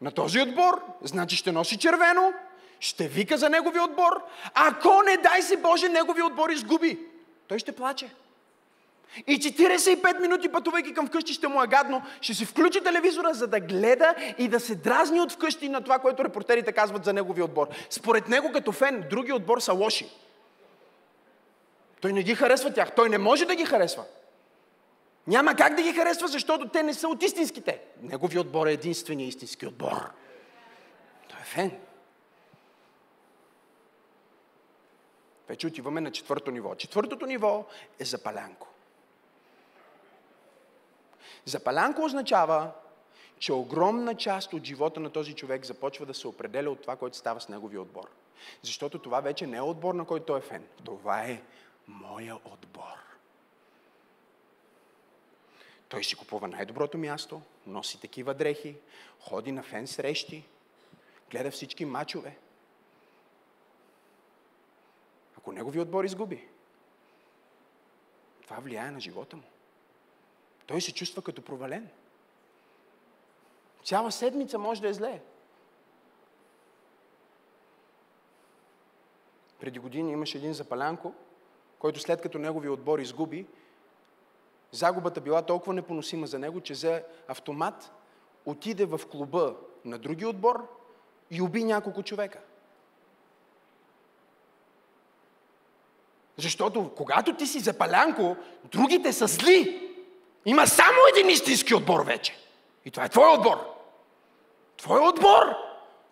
[0.00, 2.32] на този отбор, значи ще носи червено,
[2.80, 4.22] ще вика за неговия отбор.
[4.54, 6.98] Ако не дай си Боже, неговия отбор изгуби,
[7.48, 8.10] той ще плаче.
[9.26, 13.46] И 45 минути пътувайки към вкъщи ще му е гадно, ще си включи телевизора, за
[13.46, 17.44] да гледа и да се дразни от вкъщи на това, което репортерите казват за неговия
[17.44, 17.68] отбор.
[17.90, 20.06] Според него като фен, други отбор са лоши.
[22.00, 22.94] Той не ги харесва тях.
[22.94, 24.04] Той не може да ги харесва.
[25.26, 27.80] Няма как да ги харесва, защото те не са от истинските.
[28.02, 30.10] Неговият отбор е единствения истински отбор.
[31.28, 31.72] Той е фен.
[35.50, 36.74] Вече отиваме на четвърто ниво.
[36.74, 37.66] Четвъртото ниво
[37.98, 38.68] е запалянко.
[41.44, 42.70] Запалянко означава,
[43.38, 47.16] че огромна част от живота на този човек започва да се определя от това, което
[47.16, 48.10] става с неговия отбор.
[48.62, 50.66] Защото това вече не е отбор, на който той е фен.
[50.84, 51.42] Това е
[51.88, 52.98] моя отбор.
[55.88, 58.76] Той си купува най-доброто място, носи такива дрехи,
[59.20, 60.44] ходи на фен срещи,
[61.30, 62.36] гледа всички мачове.
[65.40, 66.48] Ако негови отбор изгуби,
[68.42, 69.42] това влияе на живота му.
[70.66, 71.88] Той се чувства като провален.
[73.84, 75.20] Цяла седмица може да е зле.
[79.60, 81.14] Преди години имаше един запалянко,
[81.78, 83.46] който след като неговия отбор изгуби,
[84.72, 87.92] загубата била толкова непоносима за него, че за автомат
[88.46, 90.68] отиде в клуба на други отбор
[91.30, 92.40] и уби няколко човека.
[96.40, 99.90] Защото когато ти си запалянко, другите са зли.
[100.46, 102.36] Има само един истински отбор вече.
[102.84, 103.74] И това е твой отбор.
[104.76, 105.42] Твой отбор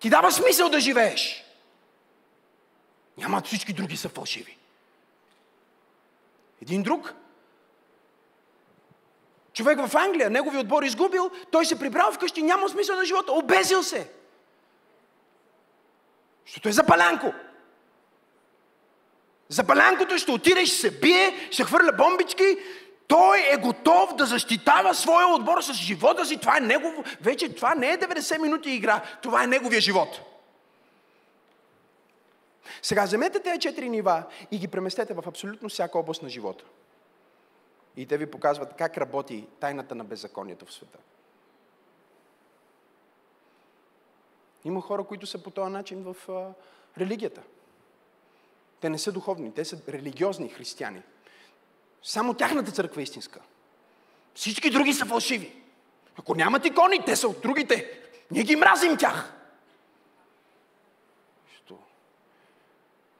[0.00, 1.44] ти дава смисъл да живееш.
[3.16, 4.56] Няма всички други са фалшиви.
[6.62, 7.14] Един друг
[9.52, 13.82] човек в Англия, негови отбор изгубил, той се прибрал вкъщи, няма смисъл на живота, обезил
[13.82, 14.10] се.
[16.46, 17.32] Защото е запалянко.
[19.48, 22.58] Запалянкото ще отиде, ще се бие, ще хвърля бомбички,
[23.08, 26.36] той е готов да защитава своя отбор с живота си.
[26.36, 27.18] Това е негов...
[27.20, 29.02] Вече това не е 90 минути игра.
[29.22, 30.20] Това е неговия живот.
[32.82, 36.64] Сега вземете тези четири нива и ги преместете в абсолютно всяка област на живота.
[37.96, 40.98] И те ви показват как работи тайната на беззаконието в света.
[44.64, 46.52] Има хора, които са по този начин в а,
[47.00, 47.42] религията.
[48.80, 51.02] Те не са духовни, те са религиозни християни.
[52.02, 53.40] Само тяхната църква е истинска.
[54.34, 55.62] Всички други са фалшиви.
[56.18, 58.00] Ако нямат икони, те са от другите.
[58.30, 59.32] Ние ги мразим тях.
[61.56, 61.78] Що?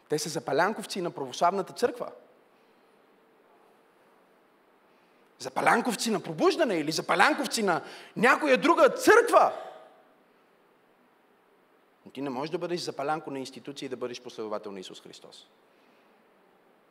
[0.09, 2.11] Те са запалянковци на православната църква.
[5.39, 7.83] Запалянковци на пробуждане или запалянковци на
[8.17, 9.53] някоя друга църква.
[12.09, 15.01] Но ти не можеш да бъдеш запалянко на институция и да бъдеш последовател на Исус
[15.01, 15.47] Христос.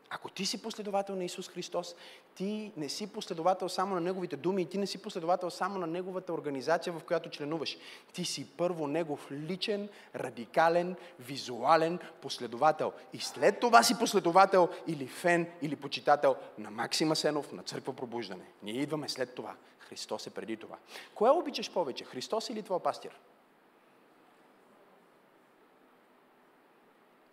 [0.09, 1.95] Ако ти си последовател на Исус Христос,
[2.35, 5.87] ти не си последовател само на Неговите думи и ти не си последовател само на
[5.87, 7.77] Неговата организация, в която членуваш.
[8.13, 12.93] Ти си първо Негов личен, радикален, визуален последовател.
[13.13, 18.45] И след това си последовател или фен, или почитател на Максима Сенов, на Църква Пробуждане.
[18.63, 19.55] Ние идваме след това.
[19.79, 20.77] Христос е преди това.
[21.15, 22.03] Кое обичаш повече?
[22.03, 23.17] Христос или твой пастир?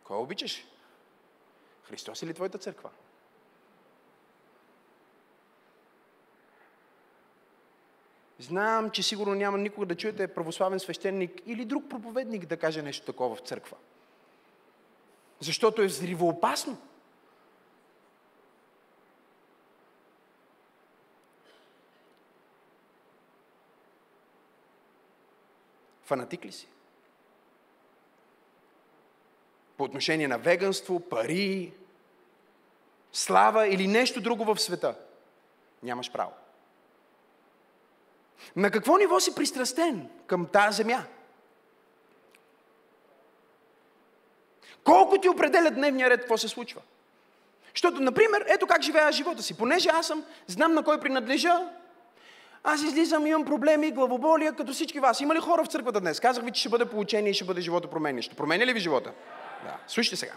[0.04, 0.64] Кое обичаш?
[1.82, 2.90] Христос или твоята църква?
[8.38, 13.06] Знам, че сигурно няма никога да чуете православен свещеник или друг проповедник да каже нещо
[13.06, 13.76] такова в църква.
[15.40, 16.78] Защото е взривоопасно.
[26.02, 26.68] Фанатик ли си?
[29.76, 31.72] по отношение на веганство, пари,
[33.12, 34.94] слава или нещо друго в света,
[35.82, 36.30] нямаш право.
[38.56, 41.04] На какво ниво си пристрастен към тази земя?
[44.84, 46.80] Колко ти определя дневния ред, какво се случва?
[47.74, 49.56] Защото, например, ето как живея живота си.
[49.56, 51.68] Понеже аз съм, знам на кой принадлежа,
[52.64, 55.20] аз излизам, имам проблеми, главоболия, като всички вас.
[55.20, 56.20] Има ли хора в църквата днес?
[56.20, 58.36] Казах ви, че ще бъде получение и ще бъде живота променящо.
[58.36, 59.12] Променя ли ви живота?
[59.64, 59.78] Да.
[59.88, 60.32] Слушайте сега.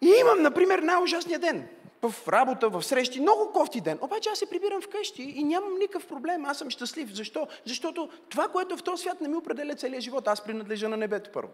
[0.00, 1.68] И имам, например, най-ужасния ден.
[2.02, 3.98] В работа, в срещи, много кофти ден.
[4.00, 6.44] Обаче аз се прибирам вкъщи и нямам никакъв проблем.
[6.44, 7.14] Аз съм щастлив.
[7.14, 7.48] Защо?
[7.64, 10.28] Защото това, което в този свят, не ми определя целия живот.
[10.28, 11.50] Аз принадлежа на небето първо.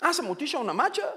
[0.00, 1.12] Аз съм отишъл на мача,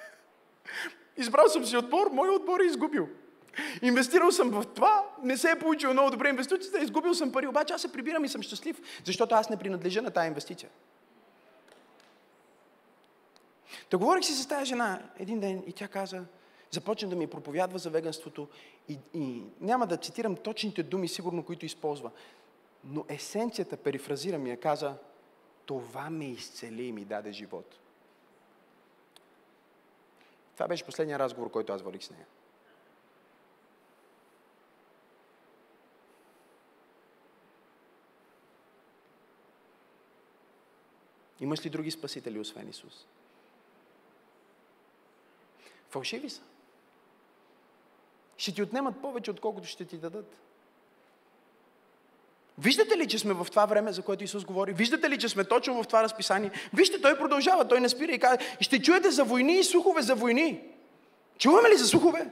[1.16, 3.08] избрал съм си отбор, мой отбор е изгубил.
[3.82, 7.74] Инвестирал съм в това, не се е получил много добре инвестицията, изгубил съм пари, обаче
[7.74, 10.70] аз се прибирам и съм щастлив, защото аз не принадлежа на тази инвестиция.
[13.90, 16.24] Та говорих си с тази жена един ден и тя каза,
[16.70, 18.48] започна да ми проповядва за веганството
[18.88, 22.10] и, и няма да цитирам точните думи, сигурно, които използва,
[22.84, 24.96] но есенцията, перифразира я каза,
[25.66, 27.78] това ме изцели и ми даде живот.
[30.54, 32.26] Това беше последния разговор, който аз водих с нея.
[41.40, 43.06] Имаш ли други спасители, освен Исус?
[45.94, 46.40] Фалшиви са.
[48.36, 50.36] Ще ти отнемат повече, отколкото ще ти дадат.
[52.58, 54.72] Виждате ли, че сме в това време, за което Исус говори?
[54.72, 56.50] Виждате ли, че сме точно в това разписание?
[56.72, 60.14] Вижте, той продължава, той не спира и казва, ще чуете за войни и слухове за
[60.14, 60.60] войни.
[61.38, 62.30] Чуваме ли за слухове?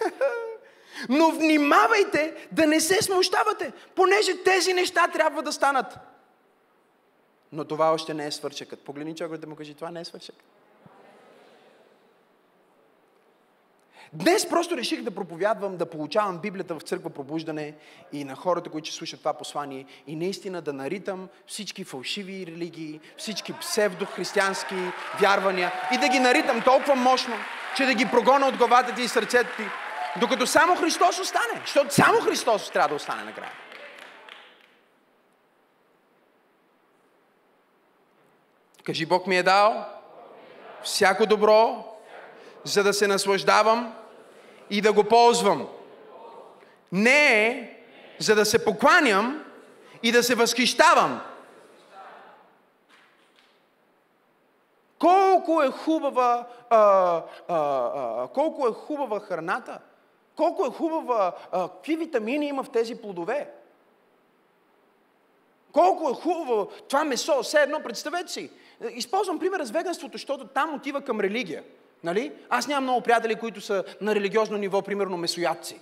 [1.08, 5.98] Но внимавайте да не се смущавате, понеже тези неща трябва да станат.
[7.52, 8.80] Но това още не е свършекът.
[8.80, 10.59] Погледни човек да му кажи, това не е свършекът.
[14.12, 17.74] Днес просто реших да проповядвам, да получавам Библията в църква пробуждане
[18.12, 23.00] и на хората, които ще слушат това послание и наистина да наритам всички фалшиви религии,
[23.16, 24.74] всички псевдохристиянски
[25.20, 27.34] вярвания и да ги наритам толкова мощно,
[27.76, 29.62] че да ги прогона от главата ти и сърцето ти,
[30.20, 31.60] докато само Христос остане.
[31.60, 33.52] Защото само Христос трябва да остане накрая.
[38.84, 39.86] Кажи, Бог ми е дал
[40.82, 41.84] всяко добро,
[42.64, 43.99] за да се наслаждавам
[44.70, 45.68] и да го ползвам.
[46.92, 47.76] Не е
[48.18, 49.44] за да се покланям
[50.02, 51.20] и да се възхищавам.
[54.98, 59.78] Колко е хубава, а, а, а, колко е хубава храната,
[60.36, 63.50] колко е хубава, а, какви витамини има в тези плодове.
[65.72, 68.50] Колко е хубаво това месо, все едно, представете си.
[68.90, 71.64] Използвам примера с веганството, защото там отива към религия.
[72.04, 72.32] Нали?
[72.50, 75.80] Аз нямам много приятели, които са на религиозно ниво, примерно месоядци.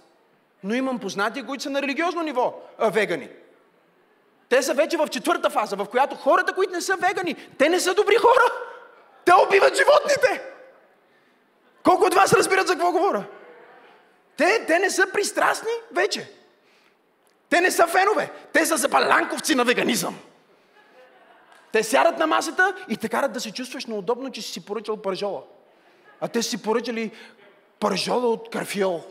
[0.64, 3.28] Но имам познати, които са на религиозно ниво а, вегани.
[4.48, 7.80] Те са вече в четвърта фаза, в която хората, които не са вегани, те не
[7.80, 8.52] са добри хора.
[9.24, 10.42] Те убиват животните.
[11.82, 13.24] Колко от вас разбират за какво говоря?
[14.36, 16.32] Те, те не са пристрастни вече.
[17.50, 18.30] Те не са фенове.
[18.52, 20.18] Те са запаланковци на веганизъм.
[21.72, 24.96] Те сядат на масата и те карат да се чувстваш неудобно, че си си поръчал
[24.96, 25.42] пържола.
[26.20, 27.12] А те си поръчали
[27.80, 29.04] пържола от карфиол.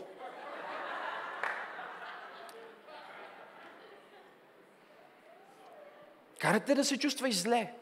[6.38, 7.72] Карате да се чувстваш зле.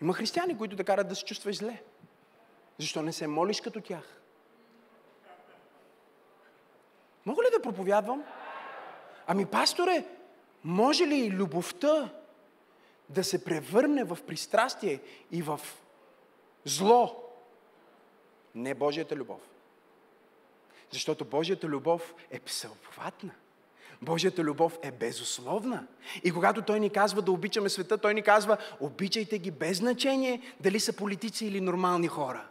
[0.00, 1.82] Има християни, които да карат да се чувстваш зле.
[2.78, 4.20] Защо не се молиш като тях?
[7.26, 8.24] Мога ли да проповядвам?
[9.26, 10.04] Ами, пасторе,
[10.64, 12.10] може ли любовта
[13.08, 15.00] да се превърне в пристрастие
[15.32, 15.60] и в
[16.64, 17.25] зло?
[18.56, 19.40] Не Божията любов.
[20.90, 23.30] Защото Божията любов е всеобхватна.
[24.02, 25.86] Божията любов е безусловна.
[26.24, 30.40] И когато Той ни казва да обичаме света, Той ни казва, обичайте ги без значение
[30.60, 32.46] дали са политици или нормални хора.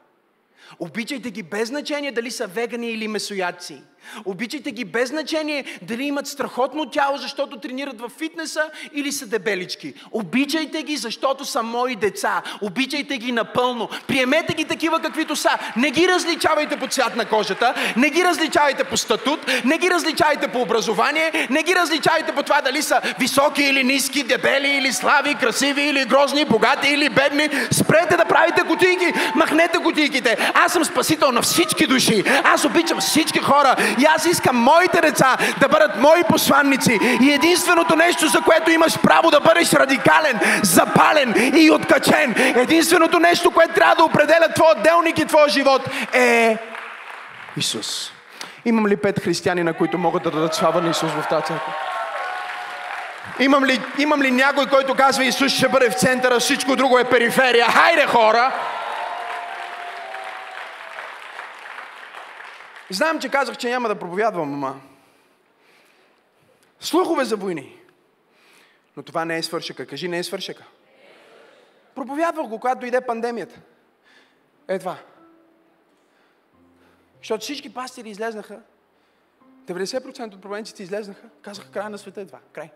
[0.79, 3.81] Обичайте ги без значение дали са вегани или месоядци.
[4.25, 9.93] Обичайте ги без значение дали имат страхотно тяло, защото тренират в фитнеса или са дебелички.
[10.11, 12.41] Обичайте ги, защото са мои деца.
[12.61, 13.89] Обичайте ги напълно.
[14.07, 15.49] Приемете ги такива каквито са.
[15.77, 20.47] Не ги различавайте по цвят на кожата, не ги различавайте по статут, не ги различавайте
[20.47, 25.35] по образование, не ги различавайте по това дали са високи или ниски, дебели или слави,
[25.35, 27.49] красиви или грозни, богати или бедни.
[27.71, 30.51] Спрете да правите кутийки, махнете кутийките.
[30.53, 32.23] Аз съм спасител на всички души.
[32.43, 36.99] Аз обичам всички хора и аз искам моите деца да бъдат мои посланници.
[37.21, 43.51] И единственото нещо, за което имаш право да бъдеш радикален, запален и откачен, единственото нещо,
[43.51, 45.81] което трябва да определя твоя делник и твоя живот
[46.13, 46.57] е
[47.57, 48.11] Исус.
[48.65, 51.73] Имам ли пет християни, на които могат да дадат слава на Исус в тази църква?
[53.39, 57.03] Имам ли, имам ли някой, който казва Исус ще бъде в центъра, всичко друго е
[57.03, 57.65] периферия?
[57.65, 58.51] Хайде хора!
[62.89, 64.81] Знам, че казах, че няма да проповядвам, ама
[66.79, 67.79] слухове за войни.
[68.97, 69.85] Но това не е свършека.
[69.85, 70.63] Кажи, не е свършека.
[71.95, 73.59] Проповядвах го, когато дойде пандемията.
[74.67, 74.97] Е това.
[77.17, 78.61] Защото всички пастири излезнаха.
[79.65, 81.29] 90% от провинците излезнаха.
[81.41, 82.39] Казаха, край на света е това.
[82.51, 82.71] Край.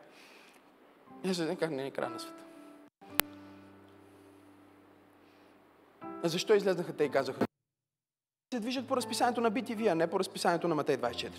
[1.24, 2.44] Не се как не е край на света.
[6.24, 7.49] А защо излезнаха те и казаха?
[8.54, 11.32] Се движат по разписанието на BTV, а не по разписанието на Матей 24.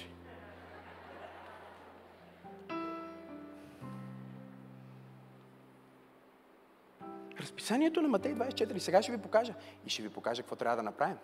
[7.41, 8.79] Разписанието на Матей 24.
[8.79, 9.55] Сега ще ви покажа.
[9.87, 11.17] И ще ви покажа какво трябва да направим.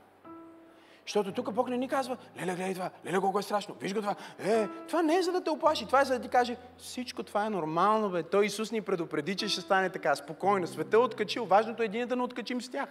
[1.07, 4.01] Защото тук Бог не ни казва, леле, гледай това, леле, колко е страшно, виж го
[4.01, 4.15] това.
[4.39, 7.23] Е, това не е за да те оплаши, това е за да ти каже, всичко
[7.23, 8.23] това е нормално, бе.
[8.23, 10.67] Той Исус ни предупреди, че ще стане така, спокойно.
[10.67, 12.89] Света е откачил, важното е ние да не откачим с тях.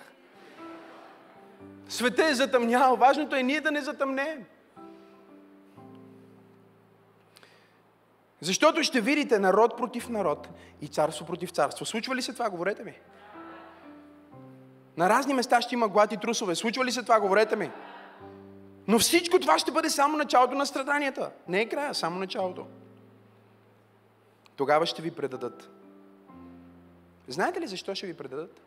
[1.89, 4.45] Света е затъмнял, важното е ние да не затъмнеем.
[8.41, 10.49] Защото ще видите народ против народ
[10.81, 11.85] и царство против царство.
[11.85, 12.49] Случва ли се това?
[12.49, 12.93] Говорете ми.
[14.97, 16.55] На разни места ще има глад и трусове.
[16.55, 17.19] Случва ли се това?
[17.19, 17.71] Говорете ми.
[18.87, 21.31] Но всичко това ще бъде само началото на страданията.
[21.47, 22.67] Не е края, само началото.
[24.55, 25.69] Тогава ще ви предадат.
[27.27, 28.61] Знаете ли защо ще ви предадат?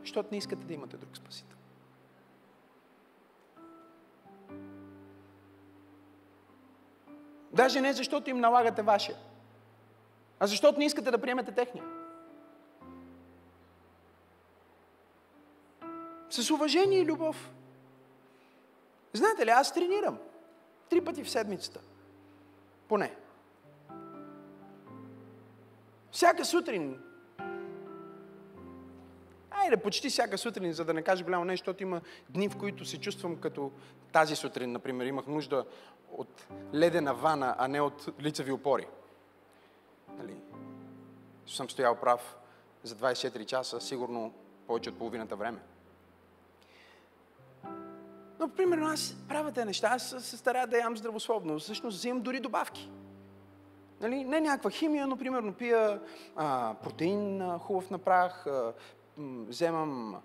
[0.00, 1.56] Защото не искате да имате друг спасител.
[7.52, 9.16] Даже не защото им налагате вашия,
[10.40, 11.84] а защото не искате да приемете техния.
[16.30, 17.50] С уважение и любов.
[19.12, 20.18] Знаете ли, аз тренирам.
[20.88, 21.80] Три пъти в седмицата.
[22.88, 23.16] Поне.
[26.10, 27.11] Всяка сутрин.
[29.54, 32.00] Айде, почти всяка сутрин, за да не кажа голямо нещо, защото има
[32.30, 33.70] дни, в които се чувствам като
[34.12, 35.64] тази сутрин, например, имах нужда
[36.12, 38.86] от ледена вана, а не от лицеви опори.
[40.18, 40.36] Нали?
[41.46, 42.36] Съм стоял прав
[42.82, 44.32] за 24 часа, сигурно
[44.66, 45.58] повече от половината време.
[48.38, 51.58] Но, примерно, аз правя неща, аз се старая да ям здравословно.
[51.58, 52.90] Всъщност, взимам дори добавки.
[54.00, 54.24] Нали?
[54.24, 56.00] Не някаква химия, но, примерно, пия
[56.36, 58.46] а, протеин а, хубав на прах,
[59.18, 60.22] вземам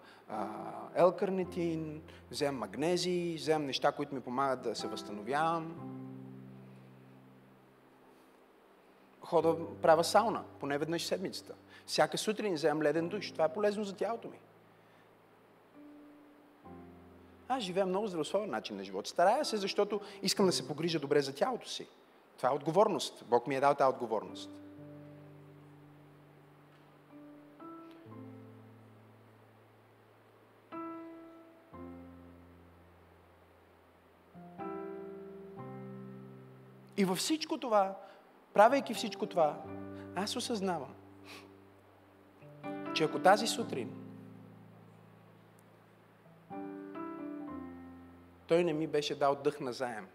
[0.95, 5.75] елкарнитин, вземам магнези, вземам неща, които ми помагат да се възстановявам.
[9.21, 11.53] Хода, правя сауна, поне веднъж седмицата.
[11.85, 13.31] Всяка сутрин вземам леден душ.
[13.31, 14.39] Това е полезно за тялото ми.
[17.47, 19.07] Аз живея много здравословен начин на живот.
[19.07, 21.87] Старая се, защото искам да се погрижа добре за тялото си.
[22.37, 23.25] Това е отговорност.
[23.25, 24.49] Бог ми е дал тази отговорност.
[36.97, 37.95] И във всичко това,
[38.53, 39.61] правейки всичко това,
[40.15, 40.95] аз осъзнавам,
[42.95, 44.03] че ако тази сутрин
[48.47, 50.07] той не ми беше дал дъх на заем,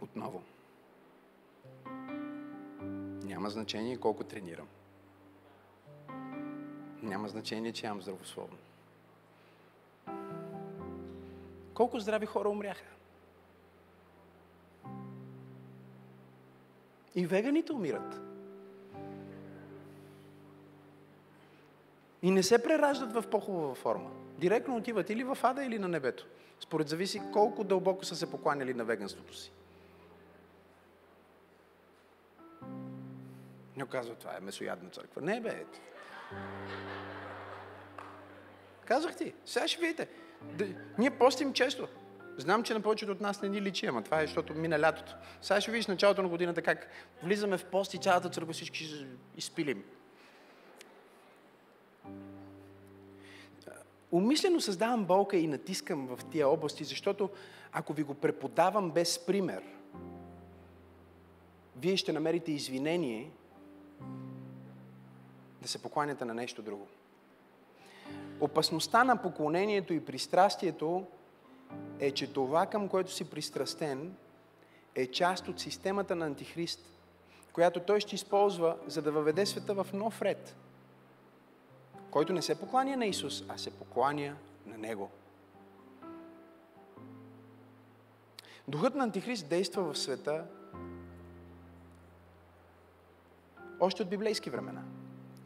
[0.00, 0.42] отново,
[3.22, 4.68] няма значение колко тренирам.
[7.02, 8.56] Няма значение, че ям здравословно.
[11.74, 12.97] Колко здрави хора умряха?
[17.18, 18.20] И веганите умират.
[22.22, 24.10] И не се прераждат в по-хубава форма.
[24.36, 26.26] Директно отиват или в ада, или на небето.
[26.60, 29.52] Според зависи колко дълбоко са се покланяли на веганството си.
[33.76, 35.22] Не казва, това е месоядна църква.
[35.22, 35.64] Не, бе.
[38.84, 40.08] Казах ти, сега ще видите.
[40.98, 41.88] Ние постим често.
[42.38, 45.14] Знам, че на повечето от нас не ни личи, ама това е, защото мина лятото.
[45.42, 46.88] Сега ще видиш началото на годината как
[47.22, 49.84] влизаме в пост и цялата църква всички ще изпилим.
[54.12, 57.30] Умишлено създавам болка и натискам в тия области, защото
[57.72, 59.62] ако ви го преподавам без пример,
[61.76, 63.30] вие ще намерите извинение
[65.62, 66.86] да се покланяте на нещо друго.
[68.40, 71.06] Опасността на поклонението и пристрастието
[72.00, 74.14] е, че това, към което си пристрастен,
[74.94, 76.80] е част от системата на Антихрист,
[77.52, 80.56] която той ще използва, за да въведе света в нов ред,
[82.10, 85.10] който не се покланя на Исус, а се покланя на Него.
[88.68, 90.44] Духът на Антихрист действа в света
[93.80, 94.82] още от библейски времена.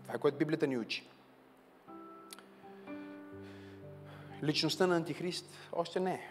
[0.02, 1.11] Това е което Библията ни учи.
[4.42, 6.28] Личността на Антихрист още не е.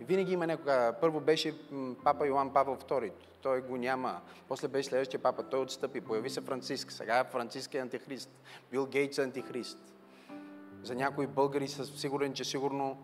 [0.00, 0.94] Винаги има някога.
[1.00, 1.54] Първо беше
[2.04, 3.12] папа Йоан Павел II.
[3.42, 4.20] Той го няма.
[4.48, 5.42] После беше следващия папа.
[5.42, 6.00] Той отстъпи.
[6.00, 6.92] Появи се Франциск.
[6.92, 8.30] Сега Франциск е антихрист.
[8.70, 9.78] Бил Гейтс е антихрист.
[10.82, 12.98] За някои българи са сигурен, че сигурно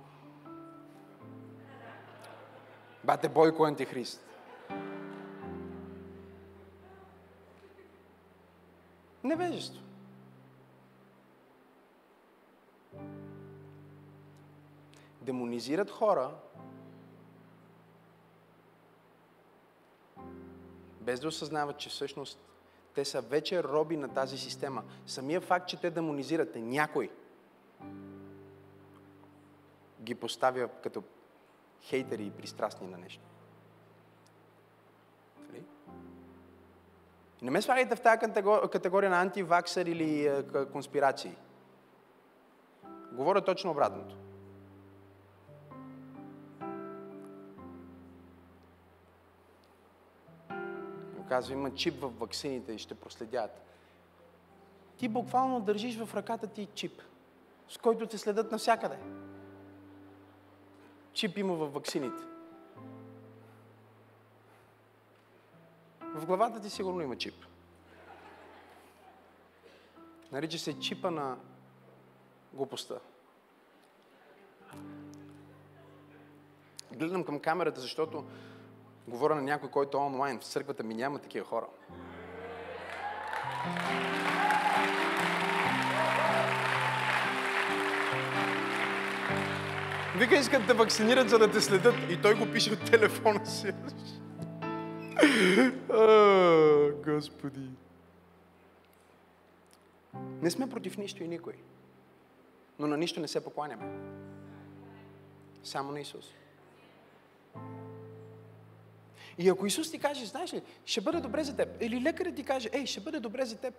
[3.05, 4.25] Бате Бойко е антихрист.
[9.25, 9.86] Невежество.
[15.27, 16.31] Демонизират хора,
[21.01, 22.39] без да осъзнават, че всъщност
[22.95, 24.83] те са вече роби на тази система.
[25.07, 27.11] Самия факт, че те демонизирате някой,
[30.01, 31.03] ги поставя като
[31.83, 33.25] хейтери и пристрастни на нещо.
[35.49, 35.65] Нали?
[37.43, 38.19] Не ме слагайте в тази
[38.73, 41.37] категория на антиваксър или е, конспирации.
[43.13, 44.26] Говоря точно обратното.
[51.29, 53.51] Казва, има чип в ваксините и ще проследят.
[54.97, 57.03] Ти буквално държиш в ръката ти чип,
[57.69, 58.99] с който те следят навсякъде.
[61.13, 62.23] Чип има в ваксините.
[66.01, 67.35] В главата ти сигурно има чип.
[70.33, 71.37] Нарича се чипа на
[72.53, 72.95] глупостта.
[76.93, 78.25] Гледам към камерата, защото
[79.09, 80.39] Говоря на някой, който е онлайн.
[80.39, 81.67] В църквата ми няма такива хора.
[90.19, 91.95] Вика, искат да вакцинират, за да те следят.
[92.11, 93.73] И той го пише от телефона си.
[95.91, 97.71] О, Господи.
[100.43, 101.53] Не сме против нищо и никой.
[102.79, 103.85] Но на нищо не се покланяме.
[105.65, 106.33] Само на Исус.
[109.39, 112.45] И ако Исус ти каже, знаеш ли, ще бъде добре за теб, или лекарът ти
[112.45, 113.75] каже, ей, ще бъде добре за теб,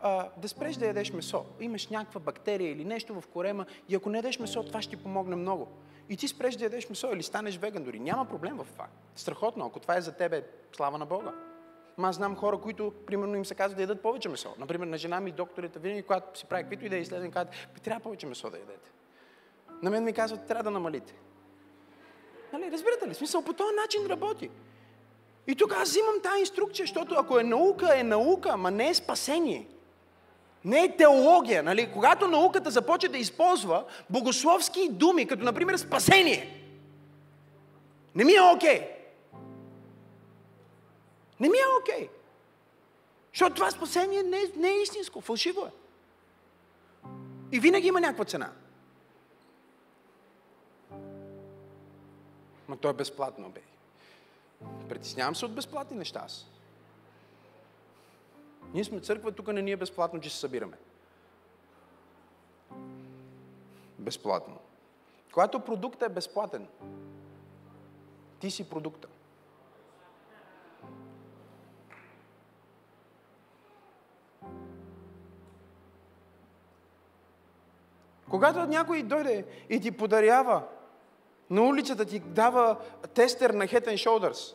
[0.00, 1.44] а, да спреш да ядеш месо.
[1.60, 5.02] Имаш някаква бактерия или нещо в корема и ако не ядеш месо, това ще ти
[5.02, 5.68] помогне много.
[6.08, 8.00] И ти спреш да ядеш месо или станеш веган дори.
[8.00, 8.86] Няма проблем в това.
[9.16, 10.42] Страхотно, ако това е за тебе,
[10.76, 11.32] слава на Бога.
[11.96, 14.54] Ма аз знам хора, които, примерно, им се казва да ядат повече месо.
[14.58, 18.00] Например, на жена ми докторите, винаги, когато си прави каквито и да изследване, казват, трябва
[18.00, 18.90] повече месо да ядете.
[19.82, 21.14] На мен ми казват, трябва да намалите.
[22.52, 23.14] Нали, разбирате ли?
[23.14, 24.50] Смисъл, по този начин работи.
[25.46, 28.94] И тук аз взимам тази инструкция, защото ако е наука, е наука, ама не е
[28.94, 29.66] спасение.
[30.64, 31.90] Не е теология, нали?
[31.92, 36.62] Когато науката започне да използва богословски думи, като например спасение,
[38.14, 38.88] не ми е окей.
[41.40, 42.08] Не ми е окей.
[43.32, 45.70] Защото това спасение не е, не е истинско, фалшиво е.
[47.52, 48.50] И винаги има някаква цена.
[52.68, 53.60] Но то е безплатно, бе.
[54.88, 56.46] Притеснявам се от безплатни неща аз.
[58.74, 60.76] Ние сме църква, тук не ни е безплатно, че се събираме.
[63.98, 64.58] Безплатно.
[65.32, 66.68] Когато продуктът е безплатен,
[68.40, 69.08] ти си продукта.
[78.30, 80.62] Когато някой дойде и ти подарява
[81.50, 82.76] на улицата ти дава
[83.14, 84.54] тестер на Head and Shoulders.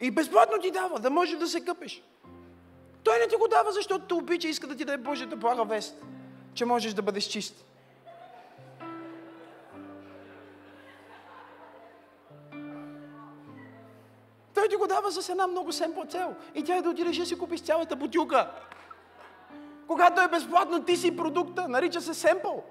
[0.00, 2.02] И безплатно ти дава, да може да се къпеш.
[3.04, 5.64] Той не ти го дава, защото те обича и иска да ти даде Божията блага
[5.64, 6.02] вест,
[6.54, 7.64] че можеш да бъдеш чист.
[14.54, 16.34] Той ти го дава с една много семпла цел.
[16.54, 18.50] И тя е да отидеш да си купиш цялата бутилка.
[19.86, 21.68] Когато е безплатно, ти си продукта.
[21.68, 22.64] Нарича се семпъл.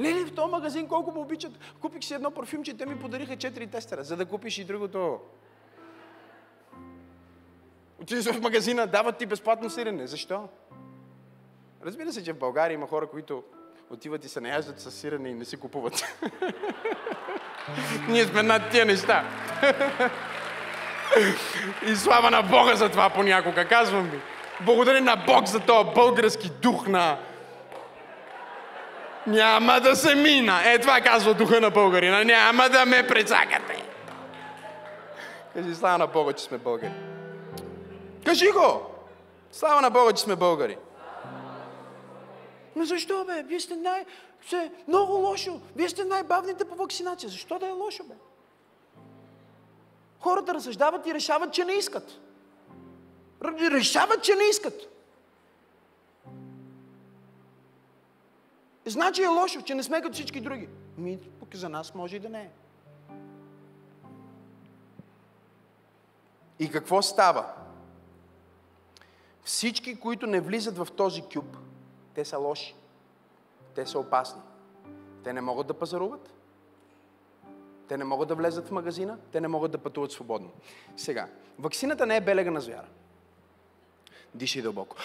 [0.00, 1.52] Лели, в този магазин колко му обичат.
[1.80, 5.18] Купих си едно парфюмче, те ми подариха 4 тестера, за да купиш и другото.
[8.02, 10.06] Отидеш в магазина, дават ти безплатно сирене.
[10.06, 10.48] Защо?
[11.84, 13.42] Разбира се, че в България има хора, които
[13.90, 16.04] отиват и се наяждат с сирене и не си купуват.
[18.08, 19.24] Ние сме над тия неща.
[21.86, 24.20] и слава на Бога за това понякога, казвам ви.
[24.60, 27.18] Благодаря на Бог за този български дух на
[29.26, 30.60] няма да се мина.
[30.64, 32.24] Е, това казва духа на българина.
[32.24, 33.84] Няма да ме прецакате.
[35.54, 36.92] Кажи слава на Бога, че сме българи.
[38.24, 38.82] Кажи го!
[39.52, 40.76] Слава на Бога, че сме българи.
[42.76, 43.42] Но защо, бе?
[43.42, 44.04] Вие сте най...
[44.48, 45.60] Се, много лошо.
[45.76, 47.28] Вие сте най-бавните по вакцинация.
[47.28, 48.14] Защо да е лошо, бе?
[50.24, 52.20] хората разсъждават и решават, че не искат.
[53.72, 54.74] Решават, че не искат.
[58.86, 60.68] Значи е лошо, че не сме като всички други.
[60.98, 62.50] Ми, пък за нас може и да не е.
[66.58, 67.46] И какво става?
[69.44, 71.56] Всички, които не влизат в този кюб,
[72.14, 72.74] те са лоши.
[73.74, 74.40] Те са опасни.
[75.24, 76.34] Те не могат да пазаруват.
[77.88, 79.18] Те не могат да влезат в магазина.
[79.32, 80.50] Те не могат да пътуват свободно.
[80.96, 81.28] Сега,
[81.58, 82.86] ваксината не е белега на звяра.
[84.34, 84.96] Дишай дълбоко.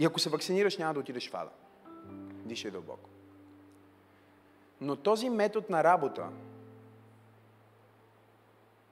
[0.00, 1.50] И ако се вакцинираш, няма да отидеш в ада.
[2.44, 3.08] Дишай дълбоко.
[4.80, 6.30] Но този метод на работа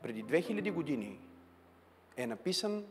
[0.03, 1.21] преди 2000 години
[2.17, 2.85] е написан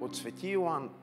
[0.00, 0.94] от Свети Йоанн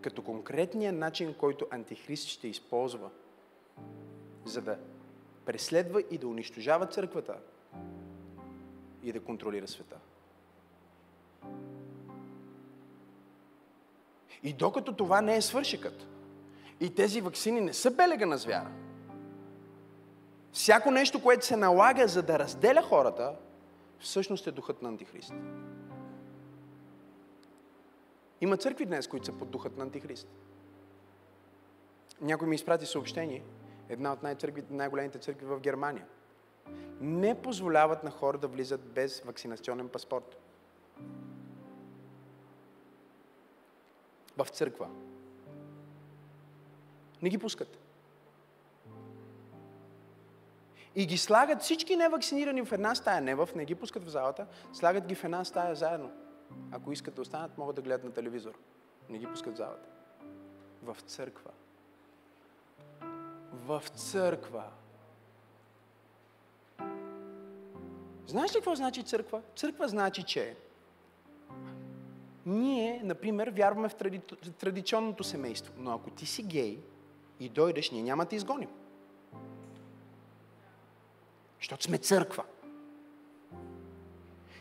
[0.00, 3.10] като конкретния начин, който Антихрист ще използва,
[4.44, 4.78] за да
[5.44, 7.38] преследва и да унищожава църквата
[9.02, 9.96] и да контролира света.
[14.46, 16.06] И докато това не е свършикът,
[16.80, 18.70] и тези вакцини не са белега на звяра,
[20.52, 23.36] всяко нещо, което се налага за да разделя хората,
[23.98, 25.32] всъщност е духът на Антихрист.
[28.40, 30.28] Има църкви днес, които са под духът на Антихрист.
[32.20, 33.42] Някой ми изпрати съобщение,
[33.88, 34.22] една от
[34.70, 36.06] най-големите църкви в Германия.
[37.00, 40.38] Не позволяват на хора да влизат без вакцинационен паспорт.
[44.36, 44.88] В църква.
[47.22, 47.78] Не ги пускат.
[50.94, 53.20] И ги слагат всички невакцинирани в една стая.
[53.20, 56.12] Не в, не ги пускат в залата, слагат ги в една стая заедно.
[56.72, 58.58] Ако искат да останат, могат да гледат на телевизор.
[59.08, 59.88] Не ги пускат в залата.
[60.82, 61.50] В църква.
[63.52, 64.64] В църква.
[68.26, 69.42] Знаеш ли какво значи църква?
[69.56, 70.56] Църква значи, че
[72.46, 74.20] ние, например, вярваме в тради...
[74.58, 75.72] традиционното семейство.
[75.78, 76.78] Но ако ти си гей
[77.40, 78.68] и дойдеш, ние няма да те изгоним.
[81.60, 82.44] Защото сме църква.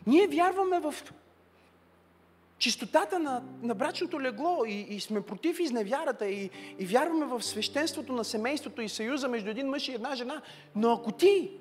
[0.08, 0.94] Ние вярваме в
[2.58, 8.14] чистотата на, на брачното легло и, и сме против изневярата и, и вярваме в свещенството
[8.14, 10.42] на семейството и съюза между един мъж и една жена.
[10.76, 11.52] Но ако ти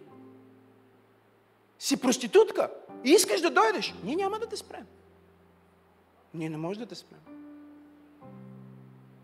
[1.79, 2.71] си проститутка
[3.05, 4.87] и искаш да дойдеш, ние няма да те спрем.
[6.35, 7.21] Ние не можем да те спрем.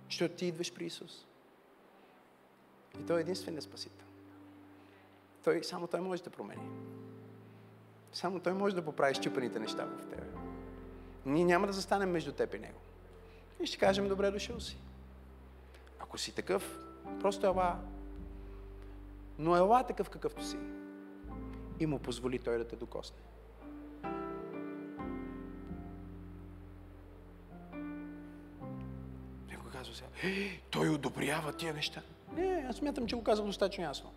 [0.05, 1.27] Защото ти идваш при Исус.
[3.01, 4.07] И Той е единственият спасител.
[5.45, 6.69] Той, само Той може да промени.
[8.13, 10.27] Само Той може да поправи щупаните неща в тебе.
[11.27, 12.81] Ние няма да застанем между теб и Него.
[13.61, 14.79] И ще кажем, добре дошъл си.
[15.99, 16.79] Ако си такъв,
[17.21, 17.79] просто ела.
[19.39, 20.57] Но ела такъв какъвто си.
[21.81, 23.19] И му позволи Той да те докосне.
[30.01, 32.03] Сега, той одобрява тия неща.
[32.37, 34.13] Не, аз смятам, че го казах достатъчно ясно.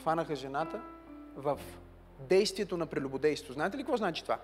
[0.00, 0.82] Хванаха жената
[1.36, 1.58] в
[2.18, 3.52] действието на прелюбодейство.
[3.52, 4.38] Знаете ли какво значи това?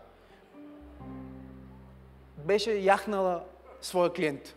[2.36, 3.44] Беше яхнала
[3.80, 4.56] своя клиент.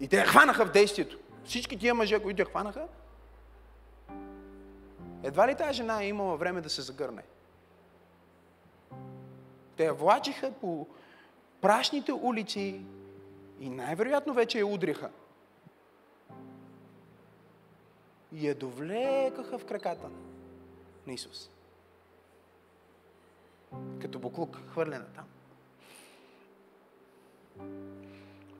[0.00, 1.18] И те я хванаха в действието.
[1.44, 2.86] Всички тия мъже, които я хванаха,
[5.22, 7.22] едва ли тази жена е имала време да се загърне.
[9.80, 10.86] Те влачиха по
[11.60, 12.84] прашните улици
[13.60, 15.10] и най-вероятно вече я удриха.
[18.32, 20.10] И я довлекаха в краката
[21.06, 21.50] на Исус.
[24.00, 25.26] Като буклук, хвърлена там.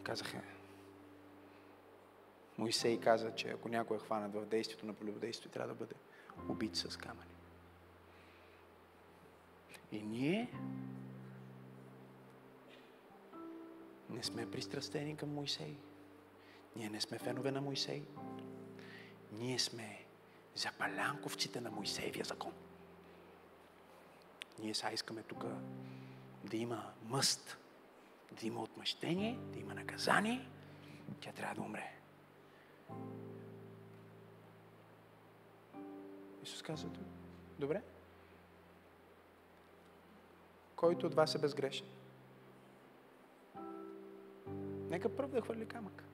[0.03, 0.41] Казаха,
[2.59, 5.95] Моисей каза, че ако някой е хванат в действието на полюбодействие, трябва да бъде
[6.49, 7.31] убит с камъни.
[9.93, 10.49] И ние
[14.11, 15.77] не сме пристрастени към Моисей.
[16.77, 18.03] Ние не сме фенове на Моисей.
[19.33, 20.05] Ние сме
[20.55, 22.53] запалянковците на Моисеевия закон.
[24.59, 25.45] Ние сега искаме тук
[26.45, 27.59] да има мъст,
[28.41, 30.49] да има отмъщение, да има наказание.
[31.21, 31.93] Тя трябва да умре.
[36.43, 36.89] Исус каза,
[37.59, 37.83] добре.
[40.77, 41.87] Който от вас е безгрешен?
[44.91, 46.05] Нека първо да хвърли камък.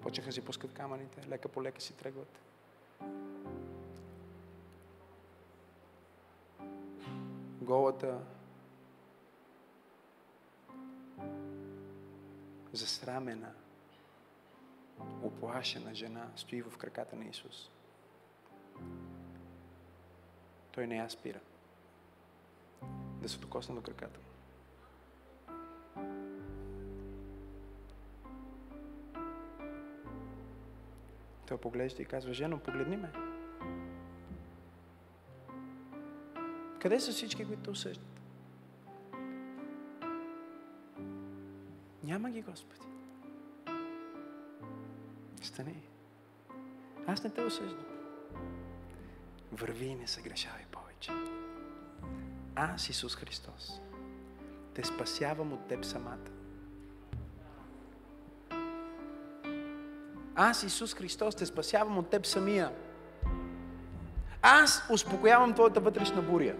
[0.00, 2.40] Почеха си пускат камъните, лека по лека си тръгват.
[7.60, 8.20] Голата
[12.72, 13.52] засрамена,
[15.22, 17.70] оплашена жена стои в краката на Исус.
[20.72, 21.40] Той не я спира.
[23.22, 24.27] Да се докосне до краката.
[31.48, 33.12] Той поглежда и казва, жено, погледни ме.
[36.80, 38.20] Къде са всички, които осъждат?
[42.04, 42.80] Няма ги, Господи.
[45.42, 45.82] Стани.
[47.06, 47.86] Аз не те осъждам.
[49.52, 51.12] Върви и не се грешавай повече.
[52.54, 53.80] Аз, Исус Христос,
[54.74, 56.37] те спасявам от теб самата.
[60.40, 62.72] Аз, Исус Христос, те спасявам от теб самия.
[64.42, 66.56] Аз успокоявам твоята вътрешна буря.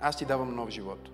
[0.00, 1.08] Аз ти давам нов живот.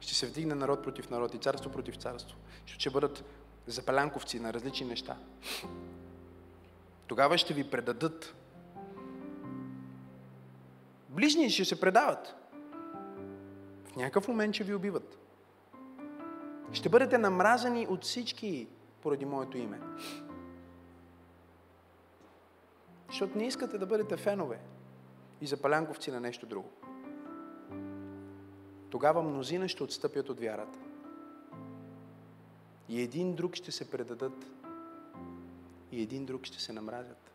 [0.00, 2.36] Ще се вдигне народ против народ и царство против царство.
[2.66, 3.24] Ще бъдат
[3.66, 5.16] запалянковци на различни неща.
[7.06, 8.34] Тогава ще ви предадат.
[11.08, 12.34] Ближни ще се предават.
[13.84, 15.19] В някакъв момент ще ви убиват.
[16.72, 18.68] Ще бъдете намразани от всички
[19.02, 19.80] поради моето име.
[23.08, 24.60] Защото не искате да бъдете фенове
[25.40, 26.70] и запалянковци на нещо друго.
[28.90, 30.78] Тогава мнозина ще отстъпят от вярата.
[32.88, 34.46] И един друг ще се предадат.
[35.92, 37.30] И един друг ще се намразят.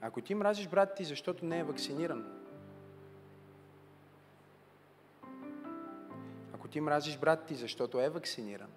[0.00, 2.37] Ако ти мразиш брат ти, защото не е вакциниран,
[6.70, 8.70] ти мразиш брат ти, защото е вакциниран,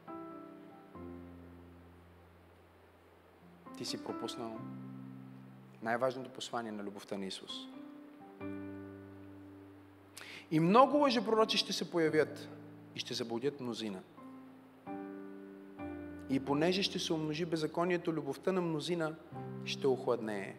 [3.78, 4.60] ти си пропуснал
[5.82, 7.52] най-важното послание на любовта на Исус.
[10.52, 12.50] И много лъжепророци ще се появят
[12.96, 14.02] и ще заблудят мнозина.
[16.30, 19.16] И понеже ще се умножи беззаконието, любовта на мнозина
[19.66, 20.56] ще охладнее.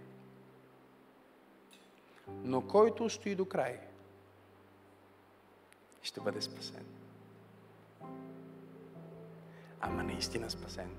[2.28, 3.80] Но който стои до край,
[6.02, 7.01] ще бъде спасен.
[9.82, 10.90] Ама наистина спасен.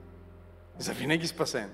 [0.77, 1.73] Завинаги спасен.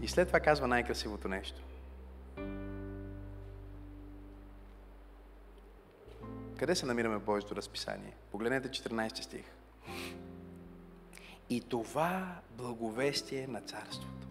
[0.00, 1.62] И след това казва най-красивото нещо.
[6.58, 8.14] Къде се намираме в Божието разписание?
[8.30, 9.44] Погледнете 14 стих.
[11.50, 14.28] И това благовестие на царството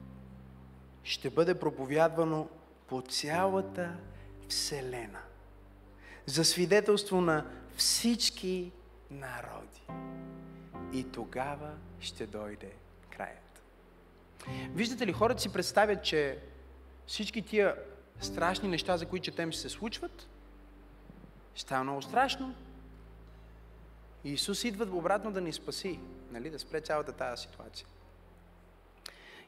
[1.03, 2.47] ще бъде проповядвано
[2.87, 3.97] по цялата
[4.49, 5.19] Вселена.
[6.25, 7.45] За свидетелство на
[7.77, 8.71] всички
[9.11, 9.81] народи.
[10.93, 12.71] И тогава ще дойде
[13.09, 13.61] краят.
[14.69, 16.39] Виждате ли, хората си представят, че
[17.07, 17.75] всички тия
[18.19, 20.27] страшни неща, за които четем, се случват,
[21.53, 22.55] ще става много страшно.
[24.23, 25.99] И Исус идва обратно да ни спаси,
[26.31, 27.87] нали, да спре цялата тази ситуация.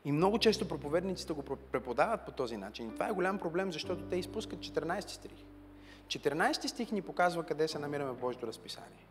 [0.05, 2.89] И много често проповедниците го преподават по този начин.
[2.89, 5.31] И това е голям проблем, защото те изпускат 14 стих.
[6.07, 9.05] 14 стих ни показва къде се намираме в Божието разписание.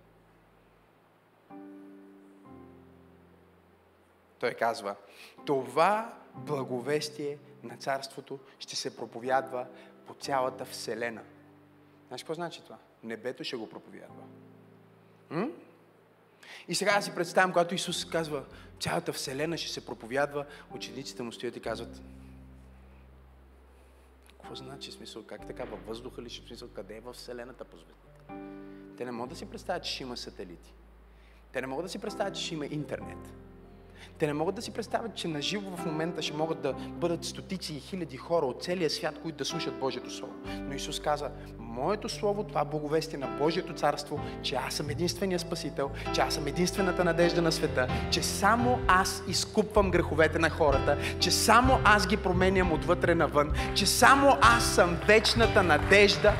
[4.42, 4.96] Той казва,
[5.46, 9.66] това благовестие на Царството ще се проповядва
[10.06, 11.22] по цялата Вселена.
[12.08, 12.78] Знаеш какво значи това?
[13.02, 14.22] Небето ще го проповядва.
[15.30, 15.48] М?
[16.68, 18.44] И сега си представям, когато Исус казва,
[18.80, 22.02] цялата Вселена ще се проповядва, учениците му стоят и казват,
[24.40, 25.24] какво значи смисъл?
[25.26, 25.64] Как така?
[25.64, 26.68] Във въздуха ли ще смисъл?
[26.68, 27.76] Къде е в Вселената по
[28.96, 30.74] Те не могат да си представят, че ще има сателити.
[31.52, 33.41] Те не могат да си представят, че ще има интернет.
[34.18, 37.24] Те не могат да си представят, че на живо в момента ще могат да бъдат
[37.24, 40.32] стотици и хиляди хора от целия свят, които да слушат Божието Слово.
[40.46, 45.90] Но Исус каза, моето Слово, това благовестие на Божието Царство, че аз съм единствения Спасител,
[46.14, 51.30] че аз съм единствената надежда на света, че само аз изкупвам греховете на хората, че
[51.30, 56.32] само аз ги променям отвътре навън, че само аз съм вечната надежда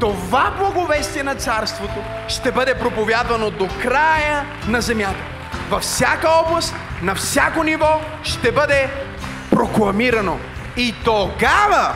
[0.00, 5.33] това благовестие на Царството ще бъде проповядвано до края на земята
[5.74, 8.88] във всяка област, на всяко ниво ще бъде
[9.50, 10.38] прокламирано.
[10.76, 11.94] И тогава,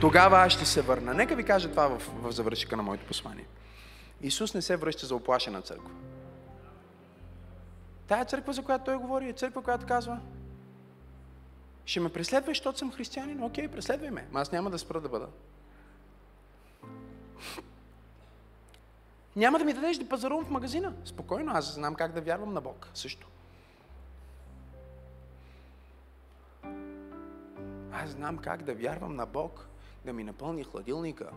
[0.00, 1.14] тогава аз ще се върна.
[1.14, 3.46] Нека ви кажа това в, в завършика на моето послание.
[4.22, 5.90] Исус не се връща за оплашена църква.
[8.08, 10.18] Тая църква, за която той говори, е църква, която казва,
[11.84, 13.42] ще ме преследваш, защото съм християнин?
[13.42, 14.26] Окей, преследвай ме.
[14.34, 15.26] Аз няма да спра да бъда.
[19.36, 20.92] Няма да ми дадеш да пазарувам в магазина.
[21.04, 23.28] Спокойно, аз знам как да вярвам на Бог също.
[27.92, 29.66] Аз знам как да вярвам на Бог,
[30.04, 31.30] да ми напълни хладилника.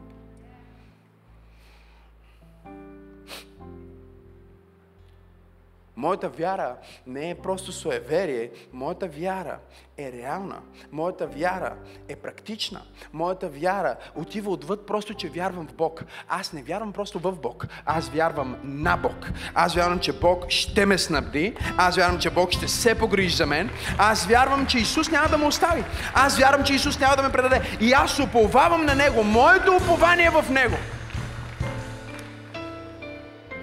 [5.99, 6.75] Моята вяра
[7.07, 9.57] не е просто суеверие, моята вяра
[9.97, 10.59] е реална.
[10.91, 11.75] Моята вяра
[12.07, 12.81] е практична.
[13.13, 16.03] Моята вяра отива отвъд просто, че вярвам в Бог.
[16.29, 17.67] Аз не вярвам просто в Бог.
[17.85, 19.29] Аз вярвам на Бог.
[19.53, 21.55] Аз вярвам, че Бог ще ме снабди.
[21.77, 23.69] Аз вярвам, че Бог ще се погрижи за мен.
[23.97, 25.83] Аз вярвам, че Исус няма да ме остави.
[26.13, 27.61] Аз вярвам, че Исус няма да ме предаде.
[27.81, 29.23] И аз уповавам на Него.
[29.23, 30.75] Моето упование е в Него.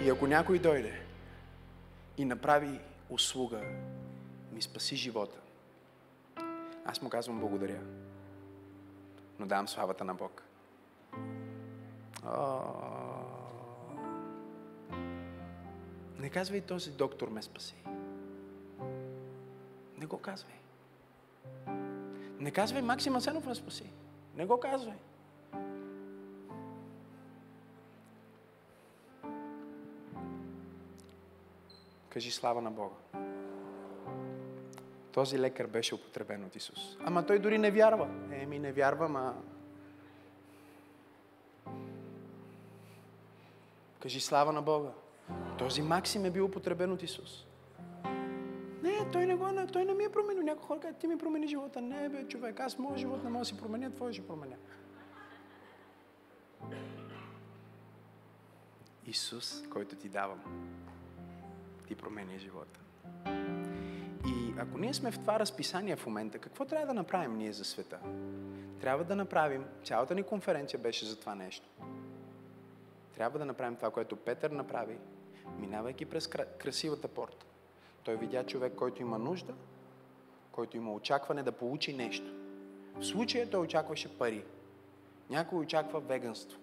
[0.05, 1.06] И ако някой дойде
[2.17, 3.61] и направи услуга,
[4.53, 5.39] ми спаси живота,
[6.85, 7.81] аз му казвам благодаря.
[9.39, 10.43] Но давам славата на Бог.
[12.27, 12.61] О,
[16.19, 17.75] не казвай този доктор ме спаси.
[19.99, 20.55] Не го казвай.
[22.39, 23.91] Не казвай Максим Асенов ме спаси.
[24.35, 24.97] Не го казвай.
[32.17, 32.95] Кажи слава на Бога.
[35.13, 36.97] Този лекар беше употребен от Исус.
[37.05, 38.09] Ама той дори не вярва.
[38.33, 39.35] Еми, не вярва, ма...
[44.01, 44.91] Кажи слава на Бога.
[45.59, 47.47] Този Максим е бил употребен от Исус.
[48.83, 50.43] Не, той не, го, той не ми е променил.
[50.43, 51.81] Някой хора казват, ти ми промени живота.
[51.81, 54.57] Не, бе, човек, аз моят живот не мога да си променя, твой ще променя.
[59.07, 60.41] Исус, който ти давам,
[61.87, 62.81] ти променя живота.
[64.27, 67.65] И ако ние сме в това разписание в момента, какво трябва да направим ние за
[67.65, 67.99] света?
[68.81, 71.69] Трябва да направим, цялата ни конференция беше за това нещо.
[73.15, 74.99] Трябва да направим това, което Петър направи,
[75.59, 76.27] минавайки през
[76.59, 77.47] красивата порта.
[78.05, 79.55] Той видя човек, който има нужда,
[80.53, 82.33] който има очакване да получи нещо.
[83.01, 84.45] В случая той очакваше пари.
[85.31, 86.59] Някой очаква веганство.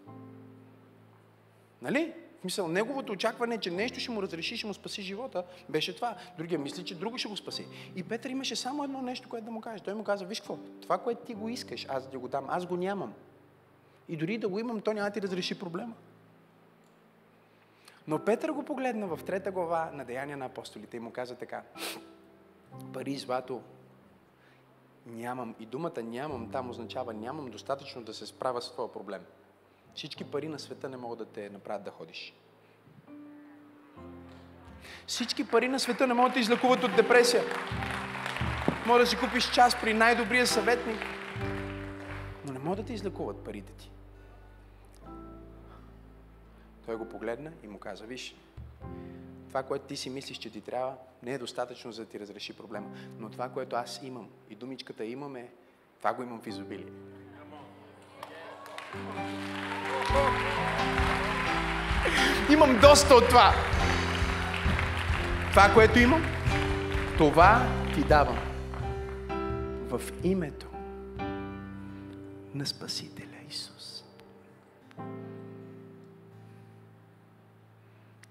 [1.82, 2.14] Нали?
[2.44, 6.16] Мисъл, неговото очакване, че нещо ще му разреши, ще му спаси живота, беше това.
[6.38, 7.68] Другия мисли, че друго ще го спаси.
[7.96, 9.84] И Петър имаше само едно нещо, което да му каже.
[9.84, 12.66] Той му каза, виж какво, това, което ти го искаш, аз ти го дам, аз
[12.66, 13.14] го нямам.
[14.10, 15.94] И дори да го имам, то няма да ти разреши проблема.
[18.08, 21.64] Но Петър го погледна в трета глава на Деяния на апостолите и му каза така.
[22.94, 23.62] Пари злато
[25.06, 25.56] нямам.
[25.60, 29.22] И думата нямам там означава нямам достатъчно да се справя с твоя проблем.
[29.96, 32.34] Всички пари на света не могат да те направят да ходиш.
[35.08, 37.44] Всички пари на света не могат да излекуват от депресия.
[38.86, 41.00] Може да си купиш час при най-добрия съветник,
[42.46, 43.92] но не могат да те излекуват парите ти.
[46.86, 48.36] Той го погледна и му каза, виж,
[49.48, 52.58] това, което ти си мислиш, че ти трябва, не е достатъчно за да ти разреши
[52.58, 52.88] проблема.
[53.20, 55.52] Но това, което аз имам и думичката имаме,
[55.98, 56.92] това го имам в изобилие.
[62.54, 63.54] Имам доста от това.
[65.50, 66.24] Това, което имам,
[67.18, 68.40] това ти давам.
[69.90, 70.68] В името
[72.54, 74.04] на Спасителя Исус.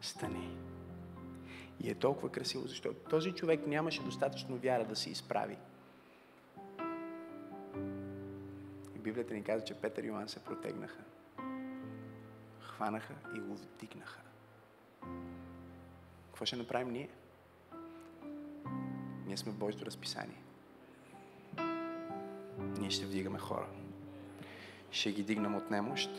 [0.00, 0.50] Стани.
[1.80, 5.56] И е толкова красиво, защото този човек нямаше достатъчно вяра да се изправи.
[8.96, 11.02] И Библията ни казва, че Петър и Йоан се протегнаха
[12.76, 14.20] хванаха и го вдигнаха.
[16.26, 17.08] Какво ще направим ние?
[19.26, 20.42] Ние сме в Божието разписание.
[22.78, 23.66] Ние ще вдигаме хора.
[24.90, 26.10] Ще ги дигнем от немощ.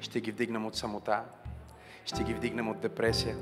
[0.00, 1.24] Ще ги вдигнем от самота.
[2.04, 3.36] Ще ги вдигнем от депресия.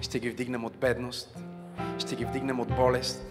[0.00, 1.38] Ще ги вдигнем от бедност.
[1.98, 3.26] Ще ги вдигнем от болест.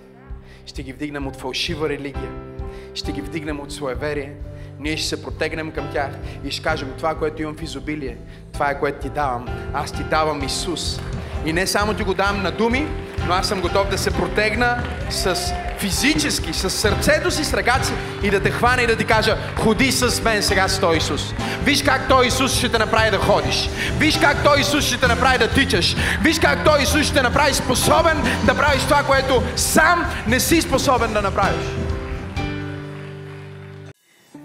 [0.65, 2.55] Ще ги вдигнем от фалшива религия.
[2.93, 4.37] Ще ги вдигнем от своеверие
[4.79, 6.09] ние ще се протегнем към тях
[6.43, 8.17] и ще кажем това, което имам в изобилие,
[8.53, 9.45] това е което ти давам.
[9.73, 10.99] Аз ти давам Исус.
[11.45, 12.87] И не само ти го давам на думи,
[13.27, 17.91] но аз съм готов да се протегна с физически, с сърцето си, с ръката
[18.23, 21.33] и да те хвана и да ти кажа, ходи с мен сега с Той Исус.
[21.63, 23.69] Виж как Той Исус ще те направи да ходиш.
[23.97, 25.95] Виж как Той Исус ще те направи да тичаш.
[26.21, 30.61] Виж как Той Исус ще те направи способен да правиш това, което сам не си
[30.61, 31.84] способен да направиш.